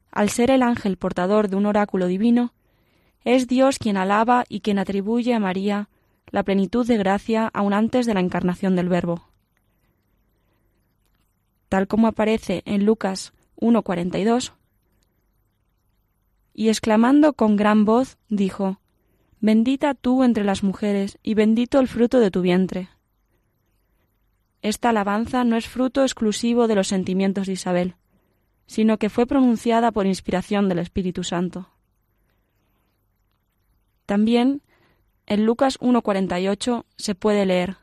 Al 0.09 0.29
ser 0.29 0.51
el 0.51 0.63
ángel 0.63 0.95
portador 0.95 1.49
de 1.49 1.57
un 1.57 1.65
oráculo 1.65 2.07
divino, 2.07 2.53
es 3.25 3.47
Dios 3.47 3.77
quien 3.77 3.97
alaba 3.97 4.45
y 4.47 4.61
quien 4.61 4.79
atribuye 4.79 5.33
a 5.33 5.39
María 5.39 5.89
la 6.35 6.43
plenitud 6.43 6.85
de 6.85 6.97
gracia 6.97 7.49
aún 7.53 7.71
antes 7.71 8.05
de 8.05 8.13
la 8.13 8.19
encarnación 8.19 8.75
del 8.75 8.89
Verbo. 8.89 9.29
Tal 11.69 11.87
como 11.87 12.07
aparece 12.07 12.61
en 12.65 12.85
Lucas 12.85 13.31
1.42, 13.55 14.51
y 16.53 16.67
exclamando 16.67 17.31
con 17.31 17.55
gran 17.55 17.85
voz, 17.85 18.17
dijo, 18.27 18.81
Bendita 19.39 19.93
tú 19.93 20.23
entre 20.23 20.43
las 20.43 20.61
mujeres, 20.61 21.19
y 21.23 21.35
bendito 21.35 21.79
el 21.79 21.87
fruto 21.87 22.19
de 22.19 22.31
tu 22.31 22.41
vientre. 22.41 22.89
Esta 24.61 24.89
alabanza 24.89 25.45
no 25.45 25.55
es 25.55 25.69
fruto 25.69 26.01
exclusivo 26.01 26.67
de 26.67 26.75
los 26.75 26.89
sentimientos 26.89 27.47
de 27.47 27.53
Isabel, 27.53 27.95
sino 28.67 28.97
que 28.97 29.09
fue 29.09 29.25
pronunciada 29.25 29.93
por 29.93 30.05
inspiración 30.05 30.67
del 30.67 30.79
Espíritu 30.79 31.23
Santo. 31.23 31.69
También 34.05 34.61
en 35.27 35.45
Lucas 35.45 35.79
1.48 35.79 36.85
se 36.97 37.15
puede 37.15 37.45
leer, 37.45 37.77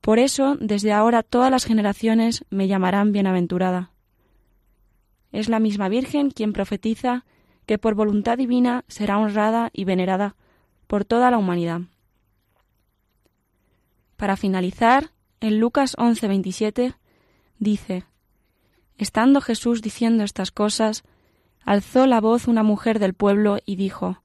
Por 0.00 0.18
eso, 0.18 0.56
desde 0.58 0.92
ahora 0.92 1.22
todas 1.22 1.50
las 1.50 1.64
generaciones 1.64 2.44
me 2.48 2.68
llamarán 2.68 3.12
bienaventurada. 3.12 3.90
Es 5.30 5.48
la 5.48 5.60
misma 5.60 5.88
Virgen 5.88 6.30
quien 6.30 6.52
profetiza 6.52 7.24
que 7.66 7.78
por 7.78 7.94
voluntad 7.94 8.38
divina 8.38 8.84
será 8.88 9.18
honrada 9.18 9.70
y 9.72 9.84
venerada 9.84 10.36
por 10.86 11.04
toda 11.04 11.30
la 11.30 11.38
humanidad. 11.38 11.82
Para 14.16 14.36
finalizar, 14.36 15.12
en 15.40 15.60
Lucas 15.60 15.96
11:27 15.96 16.96
dice, 17.58 18.04
Estando 18.96 19.40
Jesús 19.40 19.82
diciendo 19.82 20.24
estas 20.24 20.50
cosas, 20.50 21.04
alzó 21.64 22.06
la 22.06 22.20
voz 22.20 22.48
una 22.48 22.62
mujer 22.62 22.98
del 22.98 23.14
pueblo 23.14 23.58
y 23.64 23.76
dijo, 23.76 24.22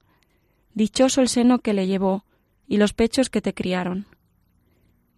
Dichoso 0.76 1.22
el 1.22 1.30
seno 1.30 1.60
que 1.60 1.72
le 1.72 1.86
llevó 1.86 2.26
y 2.68 2.76
los 2.76 2.92
pechos 2.92 3.30
que 3.30 3.40
te 3.40 3.54
criaron. 3.54 4.04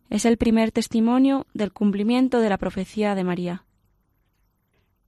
Es 0.09 0.25
el 0.25 0.37
primer 0.37 0.71
testimonio 0.71 1.49
del 1.53 1.73
cumplimiento 1.73 2.39
de 2.39 2.49
la 2.49 2.59
profecía 2.59 3.17
de 3.17 3.25
María. 3.25 3.65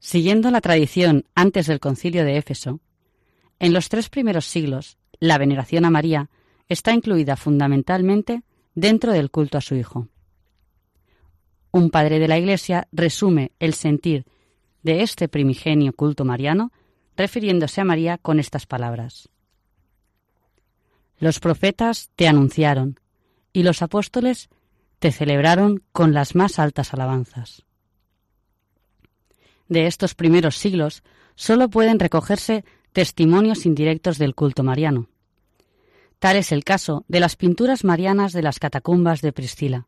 Siguiendo 0.01 0.51
la 0.51 0.61
tradición 0.61 1.25
antes 1.37 1.69
del 1.69 1.79
concilio 1.79 2.25
de 2.25 2.37
Éfeso, 2.37 2.81
en 3.61 3.73
los 3.73 3.89
tres 3.89 4.09
primeros 4.09 4.45
siglos 4.45 4.99
la 5.21 5.39
veneración 5.39 5.85
a 5.85 5.91
María 5.91 6.31
está 6.69 6.95
incluida 6.95 7.37
fundamentalmente 7.37 8.43
dentro 8.75 9.13
del 9.13 9.31
culto 9.31 9.57
a 9.57 9.61
su 9.61 9.77
Hijo. 9.77 10.09
Un 11.71 11.91
padre 11.91 12.19
de 12.19 12.27
la 12.27 12.39
Iglesia 12.39 12.89
resume 12.91 13.53
el 13.61 13.73
sentir 13.73 14.27
de 14.83 15.03
este 15.03 15.29
primigenio 15.29 15.93
culto 15.93 16.25
mariano 16.25 16.73
refiriéndose 17.17 17.81
a 17.81 17.85
María 17.85 18.19
con 18.19 18.41
estas 18.41 18.67
palabras. 18.67 19.29
Los 21.21 21.39
profetas 21.39 22.11
te 22.16 22.27
anunciaron 22.27 22.99
y 23.53 23.62
los 23.62 23.83
apóstoles 23.83 24.49
te 24.99 25.12
celebraron 25.12 25.83
con 25.93 26.14
las 26.14 26.35
más 26.35 26.59
altas 26.59 26.95
alabanzas. 26.95 27.62
De 29.68 29.87
estos 29.87 30.14
primeros 30.14 30.57
siglos 30.57 31.03
sólo 31.35 31.68
pueden 31.68 31.99
recogerse 31.99 32.64
testimonios 32.95 33.66
indirectos 33.66 34.16
del 34.16 34.35
culto 34.35 34.62
mariano. 34.62 35.09
Tal 36.18 36.37
es 36.37 36.53
el 36.53 36.64
caso 36.64 37.05
de 37.07 37.21
las 37.21 37.37
pinturas 37.37 37.85
marianas 37.85 38.33
de 38.33 38.43
las 38.43 38.59
catacumbas 38.59 39.21
de 39.21 39.33
Priscila. 39.33 39.87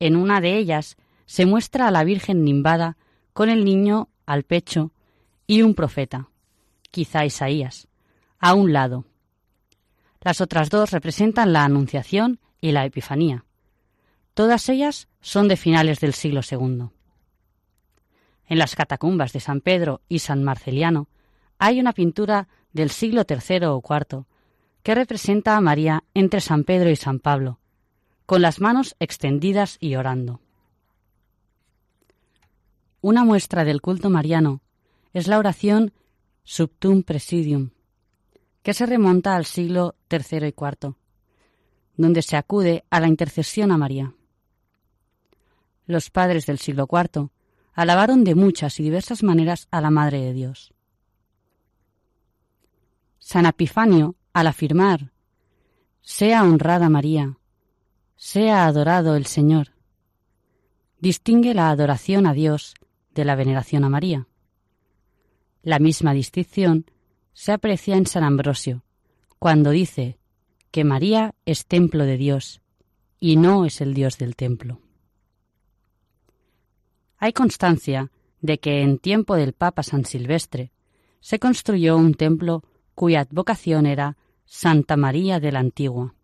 En 0.00 0.16
una 0.16 0.40
de 0.40 0.56
ellas 0.56 0.96
se 1.26 1.44
muestra 1.44 1.88
a 1.88 1.90
la 1.90 2.04
Virgen 2.04 2.42
nimbada 2.42 2.96
con 3.34 3.50
el 3.50 3.66
niño 3.66 4.08
al 4.24 4.44
pecho 4.44 4.92
y 5.46 5.60
un 5.60 5.74
profeta, 5.74 6.30
quizá 6.90 7.26
Isaías, 7.26 7.86
a 8.38 8.54
un 8.54 8.72
lado, 8.72 9.04
las 10.22 10.40
otras 10.40 10.70
dos 10.70 10.90
representan 10.90 11.52
la 11.52 11.64
Anunciación 11.64 12.38
y 12.60 12.72
la 12.72 12.84
Epifanía. 12.84 13.44
Todas 14.34 14.68
ellas 14.68 15.08
son 15.20 15.48
de 15.48 15.56
finales 15.56 16.00
del 16.00 16.14
siglo 16.14 16.40
II. 16.48 16.88
En 18.46 18.58
las 18.58 18.74
catacumbas 18.74 19.32
de 19.32 19.40
San 19.40 19.60
Pedro 19.60 20.00
y 20.08 20.20
San 20.20 20.42
Marceliano 20.42 21.08
hay 21.58 21.80
una 21.80 21.92
pintura 21.92 22.48
del 22.72 22.90
siglo 22.90 23.24
III 23.28 23.66
o 23.66 23.82
IV 23.82 24.24
que 24.82 24.94
representa 24.94 25.56
a 25.56 25.60
María 25.60 26.04
entre 26.14 26.40
San 26.40 26.64
Pedro 26.64 26.90
y 26.90 26.96
San 26.96 27.18
Pablo, 27.18 27.58
con 28.26 28.42
las 28.42 28.60
manos 28.60 28.96
extendidas 28.98 29.76
y 29.80 29.94
orando. 29.94 30.40
Una 33.00 33.24
muestra 33.24 33.64
del 33.64 33.80
culto 33.80 34.10
mariano 34.10 34.60
es 35.12 35.26
la 35.26 35.38
oración 35.38 35.92
Subtum 36.44 37.02
Presidium, 37.02 37.70
que 38.62 38.74
se 38.74 38.86
remonta 38.86 39.36
al 39.36 39.44
siglo 39.44 39.96
III 40.10 40.46
y 40.46 40.54
IV, 40.56 40.94
donde 41.96 42.22
se 42.22 42.36
acude 42.36 42.84
a 42.90 43.00
la 43.00 43.08
intercesión 43.08 43.72
a 43.72 43.76
María. 43.76 44.14
Los 45.86 46.10
padres 46.10 46.46
del 46.46 46.58
siglo 46.58 46.88
IV 46.90 47.30
alabaron 47.74 48.24
de 48.24 48.34
muchas 48.34 48.78
y 48.78 48.84
diversas 48.84 49.22
maneras 49.22 49.66
a 49.70 49.80
la 49.80 49.90
Madre 49.90 50.20
de 50.20 50.32
Dios. 50.32 50.72
San 53.18 53.46
Epifanio, 53.46 54.16
al 54.32 54.46
afirmar, 54.46 55.12
sea 56.00 56.42
honrada 56.42 56.88
María, 56.88 57.38
sea 58.16 58.66
adorado 58.66 59.16
el 59.16 59.26
Señor, 59.26 59.68
distingue 61.00 61.54
la 61.54 61.70
adoración 61.70 62.26
a 62.26 62.32
Dios 62.32 62.74
de 63.14 63.24
la 63.24 63.34
veneración 63.34 63.84
a 63.84 63.88
María. 63.88 64.26
La 65.62 65.78
misma 65.78 66.12
distinción 66.12 66.86
se 67.32 67.52
aprecia 67.52 67.96
en 67.96 68.06
San 68.06 68.24
Ambrosio, 68.24 68.84
cuando 69.38 69.70
dice 69.70 70.18
que 70.70 70.84
María 70.84 71.34
es 71.44 71.66
templo 71.66 72.04
de 72.04 72.16
Dios 72.16 72.60
y 73.20 73.36
no 73.36 73.64
es 73.64 73.80
el 73.80 73.94
Dios 73.94 74.18
del 74.18 74.36
templo. 74.36 74.80
Hay 77.18 77.32
constancia 77.32 78.10
de 78.40 78.58
que 78.58 78.82
en 78.82 78.98
tiempo 78.98 79.36
del 79.36 79.52
Papa 79.52 79.82
San 79.82 80.04
Silvestre 80.04 80.72
se 81.20 81.38
construyó 81.38 81.96
un 81.96 82.14
templo 82.14 82.64
cuya 82.94 83.20
advocación 83.20 83.86
era 83.86 84.16
Santa 84.44 84.96
María 84.96 85.40
de 85.40 85.52
la 85.52 85.60
Antigua. 85.60 86.14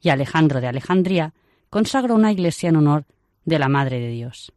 Y 0.00 0.08
Alejandro 0.08 0.60
de 0.60 0.66
Alejandría 0.66 1.32
consagró 1.70 2.16
una 2.16 2.32
iglesia 2.32 2.70
en 2.70 2.76
honor 2.76 3.06
de 3.44 3.58
la 3.58 3.68
Madre 3.68 4.00
de 4.00 4.08
Dios. 4.08 4.52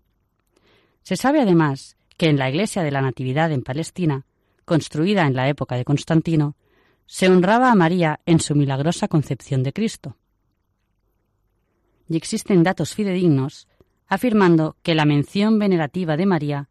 Se 1.04 1.16
sabe 1.16 1.40
además 1.40 1.98
que 2.18 2.28
en 2.30 2.38
la 2.38 2.50
iglesia 2.50 2.82
de 2.82 2.92
la 2.92 3.02
Natividad 3.02 3.52
en 3.52 3.62
Palestina, 3.62 4.26
construida 4.66 5.26
en 5.26 5.36
la 5.36 5.48
época 5.48 5.76
de 5.76 5.86
Constantino, 5.86 6.56
se 7.06 7.30
honraba 7.30 7.72
a 7.72 7.76
María 7.76 8.20
en 8.26 8.40
su 8.40 8.56
milagrosa 8.56 9.08
concepción 9.08 9.64
de 9.64 9.74
Cristo. 9.74 10.18
Y 12.10 12.18
existen 12.18 12.64
datos 12.64 12.94
fidedignos 12.94 13.68
afirmando 14.08 14.76
que 14.84 14.96
la 14.96 15.06
mención 15.06 15.58
venerativa 15.60 16.18
de 16.18 16.26
María 16.26 16.70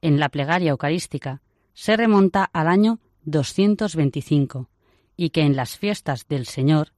en 0.00 0.20
la 0.20 0.28
plegaria 0.28 0.70
eucarística 0.70 1.42
se 1.74 1.96
remonta 1.96 2.44
al 2.44 2.68
año 2.68 3.00
225 3.24 4.68
y 5.16 5.30
que 5.30 5.42
en 5.42 5.56
las 5.56 5.76
fiestas 5.76 6.26
del 6.28 6.46
Señor, 6.46 6.92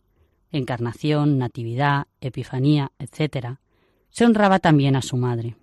Encarnación, 0.52 1.38
Natividad, 1.38 2.06
Epifanía, 2.20 2.92
etc., 2.98 3.58
se 4.10 4.24
honraba 4.24 4.58
también 4.58 4.96
a 4.96 5.02
su 5.02 5.16
madre. 5.16 5.56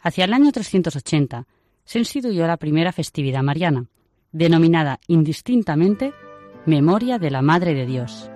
Hacia 0.00 0.24
el 0.24 0.32
año 0.32 0.52
380 0.52 1.46
se 1.84 1.98
instituyó 1.98 2.46
la 2.46 2.56
primera 2.56 2.92
festividad 2.92 3.42
mariana, 3.42 3.86
denominada 4.32 5.00
indistintamente 5.06 6.12
Memoria 6.66 7.18
de 7.18 7.30
la 7.30 7.42
Madre 7.42 7.74
de 7.74 7.86
Dios, 7.86 8.30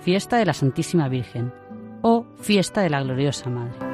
Fiesta 0.00 0.36
de 0.36 0.44
la 0.44 0.52
Santísima 0.52 1.08
Virgen 1.08 1.52
o 2.02 2.26
Fiesta 2.36 2.82
de 2.82 2.90
la 2.90 3.02
Gloriosa 3.02 3.50
Madre. 3.50 3.90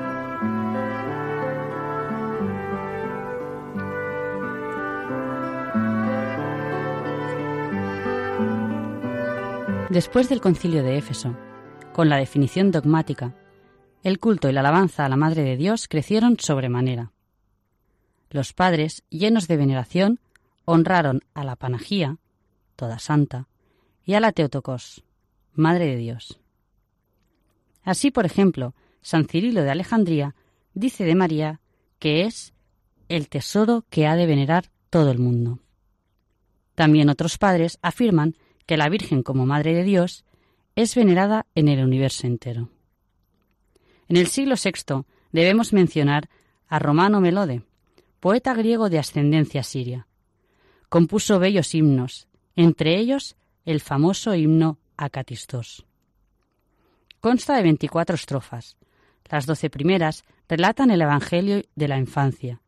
Después 9.89 10.29
del 10.29 10.41
concilio 10.41 10.83
de 10.83 10.99
Éfeso, 10.99 11.37
con 11.93 12.09
la 12.09 12.17
definición 12.17 12.71
dogmática, 12.71 13.35
el 14.03 14.19
culto 14.19 14.49
y 14.49 14.53
la 14.53 14.61
alabanza 14.61 15.05
a 15.05 15.09
la 15.09 15.17
Madre 15.17 15.43
de 15.43 15.57
Dios 15.57 15.89
crecieron 15.89 16.37
sobremanera. 16.39 17.13
Los 18.31 18.53
padres, 18.53 19.05
llenos 19.09 19.49
de 19.49 19.57
veneración, 19.57 20.21
honraron 20.65 21.23
a 21.35 21.45
la 21.45 21.57
Panagía, 21.57 22.19
toda 22.75 22.99
santa, 22.99 23.49
y 24.05 24.15
a 24.15 24.21
la 24.21 24.33
Teotocos, 24.33 25.05
Madre 25.55 25.87
de 25.87 25.97
Dios. 25.97 26.39
Así, 27.83 28.11
por 28.11 28.27
ejemplo, 28.27 28.75
San 29.01 29.27
Cirilo 29.27 29.63
de 29.63 29.71
Alejandría 29.71 30.35
dice 30.75 31.05
de 31.05 31.15
María 31.15 31.61
que 31.99 32.25
es 32.25 32.53
el 33.09 33.29
tesoro 33.29 33.85
que 33.89 34.07
ha 34.07 34.17
de 34.17 34.27
venerar 34.27 34.71
todo 34.91 35.11
el 35.11 35.19
mundo. 35.19 35.61
También 36.75 37.09
otros 37.09 37.39
padres 37.39 37.79
afirman 37.83 38.37
que 38.67 38.77
la 38.77 38.89
Virgen 38.89 39.23
como 39.23 39.47
Madre 39.47 39.73
de 39.73 39.85
Dios 39.85 40.25
es 40.75 40.95
venerada 40.95 41.47
en 41.55 41.69
el 41.69 41.83
universo 41.83 42.27
entero. 42.27 42.69
En 44.09 44.17
el 44.17 44.27
siglo 44.27 44.57
VI 44.63 45.05
debemos 45.33 45.73
mencionar 45.73 46.29
a 46.69 46.79
Romano 46.79 47.21
Melode, 47.21 47.63
poeta 48.27 48.55
griego 48.55 48.91
de 48.91 48.99
ascendencia 48.99 49.63
siria. 49.63 50.09
Compuso 50.89 51.39
bellos 51.39 51.77
himnos, 51.77 52.27
entre 52.57 52.99
ellos 52.99 53.37
el 53.65 53.81
famoso 53.81 54.35
himno 54.35 54.81
Acatistos. 54.97 55.87
Consta 57.21 57.55
de 57.55 57.63
24 57.63 58.17
estrofas. 58.17 58.77
Las 59.27 59.47
doce 59.47 59.71
primeras 59.71 60.25
relatan 60.49 60.91
el 60.91 61.03
Evangelio 61.03 61.63
de 61.77 61.87
la 61.87 61.99
infancia 61.99 62.61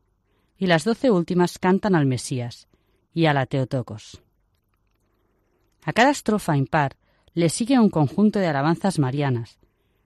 y 0.57 0.67
las 0.67 0.85
doce 0.85 1.11
últimas 1.11 1.59
cantan 1.59 1.93
al 1.93 2.05
Mesías 2.05 2.69
y 3.13 3.25
a 3.25 3.33
la 3.33 3.45
Teotocos. 3.45 4.21
A 5.83 5.91
cada 5.91 6.11
estrofa 6.11 6.55
impar 6.55 6.95
le 7.33 7.49
sigue 7.49 7.77
un 7.77 7.89
conjunto 7.89 8.39
de 8.39 8.47
alabanzas 8.47 8.97
marianas, 8.97 9.59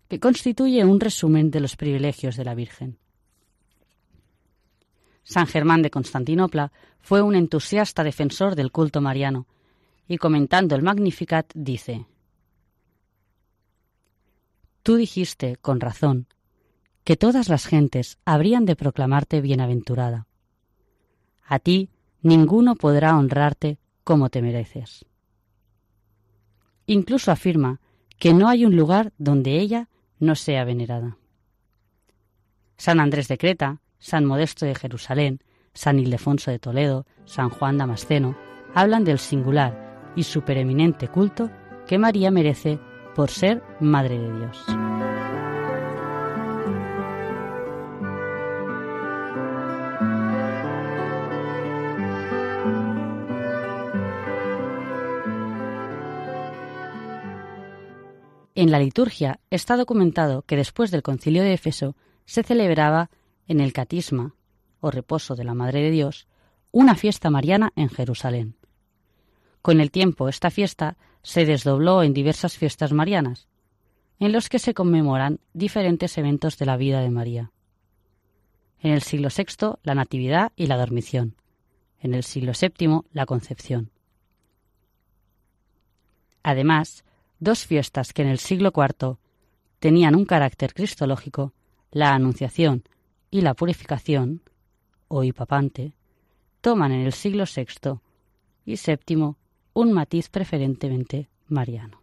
que 0.07 0.19
constituye 0.19 0.83
un 0.83 0.99
resumen 0.99 1.51
de 1.51 1.59
los 1.59 1.75
privilegios 1.75 2.37
de 2.37 2.43
la 2.43 2.55
Virgen. 2.55 3.02
San 5.23 5.47
Germán 5.47 5.81
de 5.81 5.89
Constantinopla 5.89 6.71
fue 7.01 7.21
un 7.21 7.35
entusiasta 7.35 8.03
defensor 8.03 8.55
del 8.55 8.71
culto 8.71 9.01
mariano, 9.01 9.47
y 10.07 10.17
comentando 10.17 10.75
el 10.75 10.83
Magnificat 10.83 11.51
dice, 11.53 12.05
Tú 14.83 14.95
dijiste, 14.95 15.55
con 15.57 15.79
razón, 15.79 16.27
que 17.03 17.15
todas 17.15 17.47
las 17.47 17.65
gentes 17.65 18.17
habrían 18.25 18.65
de 18.65 18.75
proclamarte 18.75 19.41
bienaventurada. 19.41 20.27
A 21.45 21.59
ti 21.59 21.89
ninguno 22.21 22.75
podrá 22.75 23.17
honrarte 23.17 23.77
como 24.03 24.29
te 24.29 24.41
mereces. 24.41 25.05
Incluso 26.85 27.31
afirma 27.31 27.79
que 28.17 28.33
no 28.33 28.49
hay 28.49 28.65
un 28.65 28.75
lugar 28.75 29.13
donde 29.17 29.59
ella 29.59 29.89
no 30.19 30.35
sea 30.35 30.63
venerada. 30.63 31.17
San 32.77 32.99
Andrés 32.99 33.27
de 33.27 33.37
Creta, 33.37 33.81
San 34.03 34.25
Modesto 34.25 34.65
de 34.65 34.75
Jerusalén, 34.75 35.39
San 35.73 35.97
Ildefonso 35.97 36.51
de 36.51 36.59
Toledo, 36.59 37.05
San 37.23 37.49
Juan 37.49 37.77
Damasceno, 37.77 38.35
hablan 38.75 39.05
del 39.05 39.17
singular 39.17 40.11
y 40.13 40.23
supereminente 40.23 41.07
culto 41.07 41.49
que 41.87 41.97
María 41.97 42.29
merece 42.29 42.79
por 43.15 43.29
ser 43.31 43.63
Madre 43.79 44.19
de 44.19 44.39
Dios. 44.39 44.65
En 58.53 58.69
la 58.69 58.79
liturgia 58.79 59.39
está 59.49 59.77
documentado 59.77 60.41
que 60.41 60.57
después 60.57 60.91
del 60.91 61.03
concilio 61.03 61.41
de 61.41 61.53
Éfeso 61.53 61.95
se 62.25 62.43
celebraba 62.43 63.09
en 63.53 63.61
el 63.61 63.71
Catisma, 63.71 64.33
o 64.81 64.89
reposo 64.89 65.35
de 65.35 65.43
la 65.43 65.53
Madre 65.53 65.81
de 65.81 65.91
Dios, 65.91 66.27
una 66.71 66.95
fiesta 66.95 67.29
mariana 67.29 67.71
en 67.75 67.87
Jerusalén. 67.87 68.55
Con 69.61 69.79
el 69.79 69.91
tiempo 69.91 70.27
esta 70.27 70.49
fiesta 70.49 70.97
se 71.21 71.45
desdobló 71.45 72.01
en 72.01 72.13
diversas 72.13 72.57
fiestas 72.57 72.91
marianas, 72.93 73.47
en 74.19 74.31
los 74.31 74.49
que 74.49 74.57
se 74.57 74.73
conmemoran 74.73 75.39
diferentes 75.53 76.17
eventos 76.17 76.57
de 76.57 76.65
la 76.65 76.77
vida 76.77 77.01
de 77.01 77.11
María. 77.11 77.51
En 78.79 78.91
el 78.91 79.03
siglo 79.03 79.29
VI, 79.29 79.77
la 79.83 79.93
Natividad 79.93 80.51
y 80.55 80.65
la 80.65 80.77
Dormición. 80.77 81.35
En 81.99 82.15
el 82.15 82.23
siglo 82.23 82.53
VII, 82.59 83.01
la 83.13 83.27
Concepción. 83.27 83.91
Además, 86.41 87.05
dos 87.39 87.67
fiestas 87.67 88.13
que 88.13 88.23
en 88.23 88.29
el 88.29 88.39
siglo 88.39 88.73
IV 88.75 89.17
tenían 89.79 90.15
un 90.15 90.25
carácter 90.25 90.73
cristológico, 90.73 91.53
la 91.91 92.15
Anunciación 92.15 92.83
y 93.33 93.41
la 93.41 93.55
Purificación, 93.55 94.43
o 95.07 95.23
Hipapante, 95.23 95.95
toman 96.61 96.91
en 96.91 97.01
el 97.01 97.13
siglo 97.13 97.45
VI 97.45 97.99
y 98.63 98.75
VII 98.75 99.33
un 99.73 99.91
matiz 99.91 100.29
preferentemente 100.29 101.29
mariano. 101.47 102.02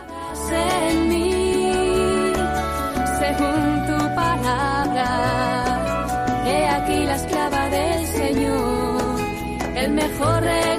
el 9.91 10.09
mejor. 10.09 10.70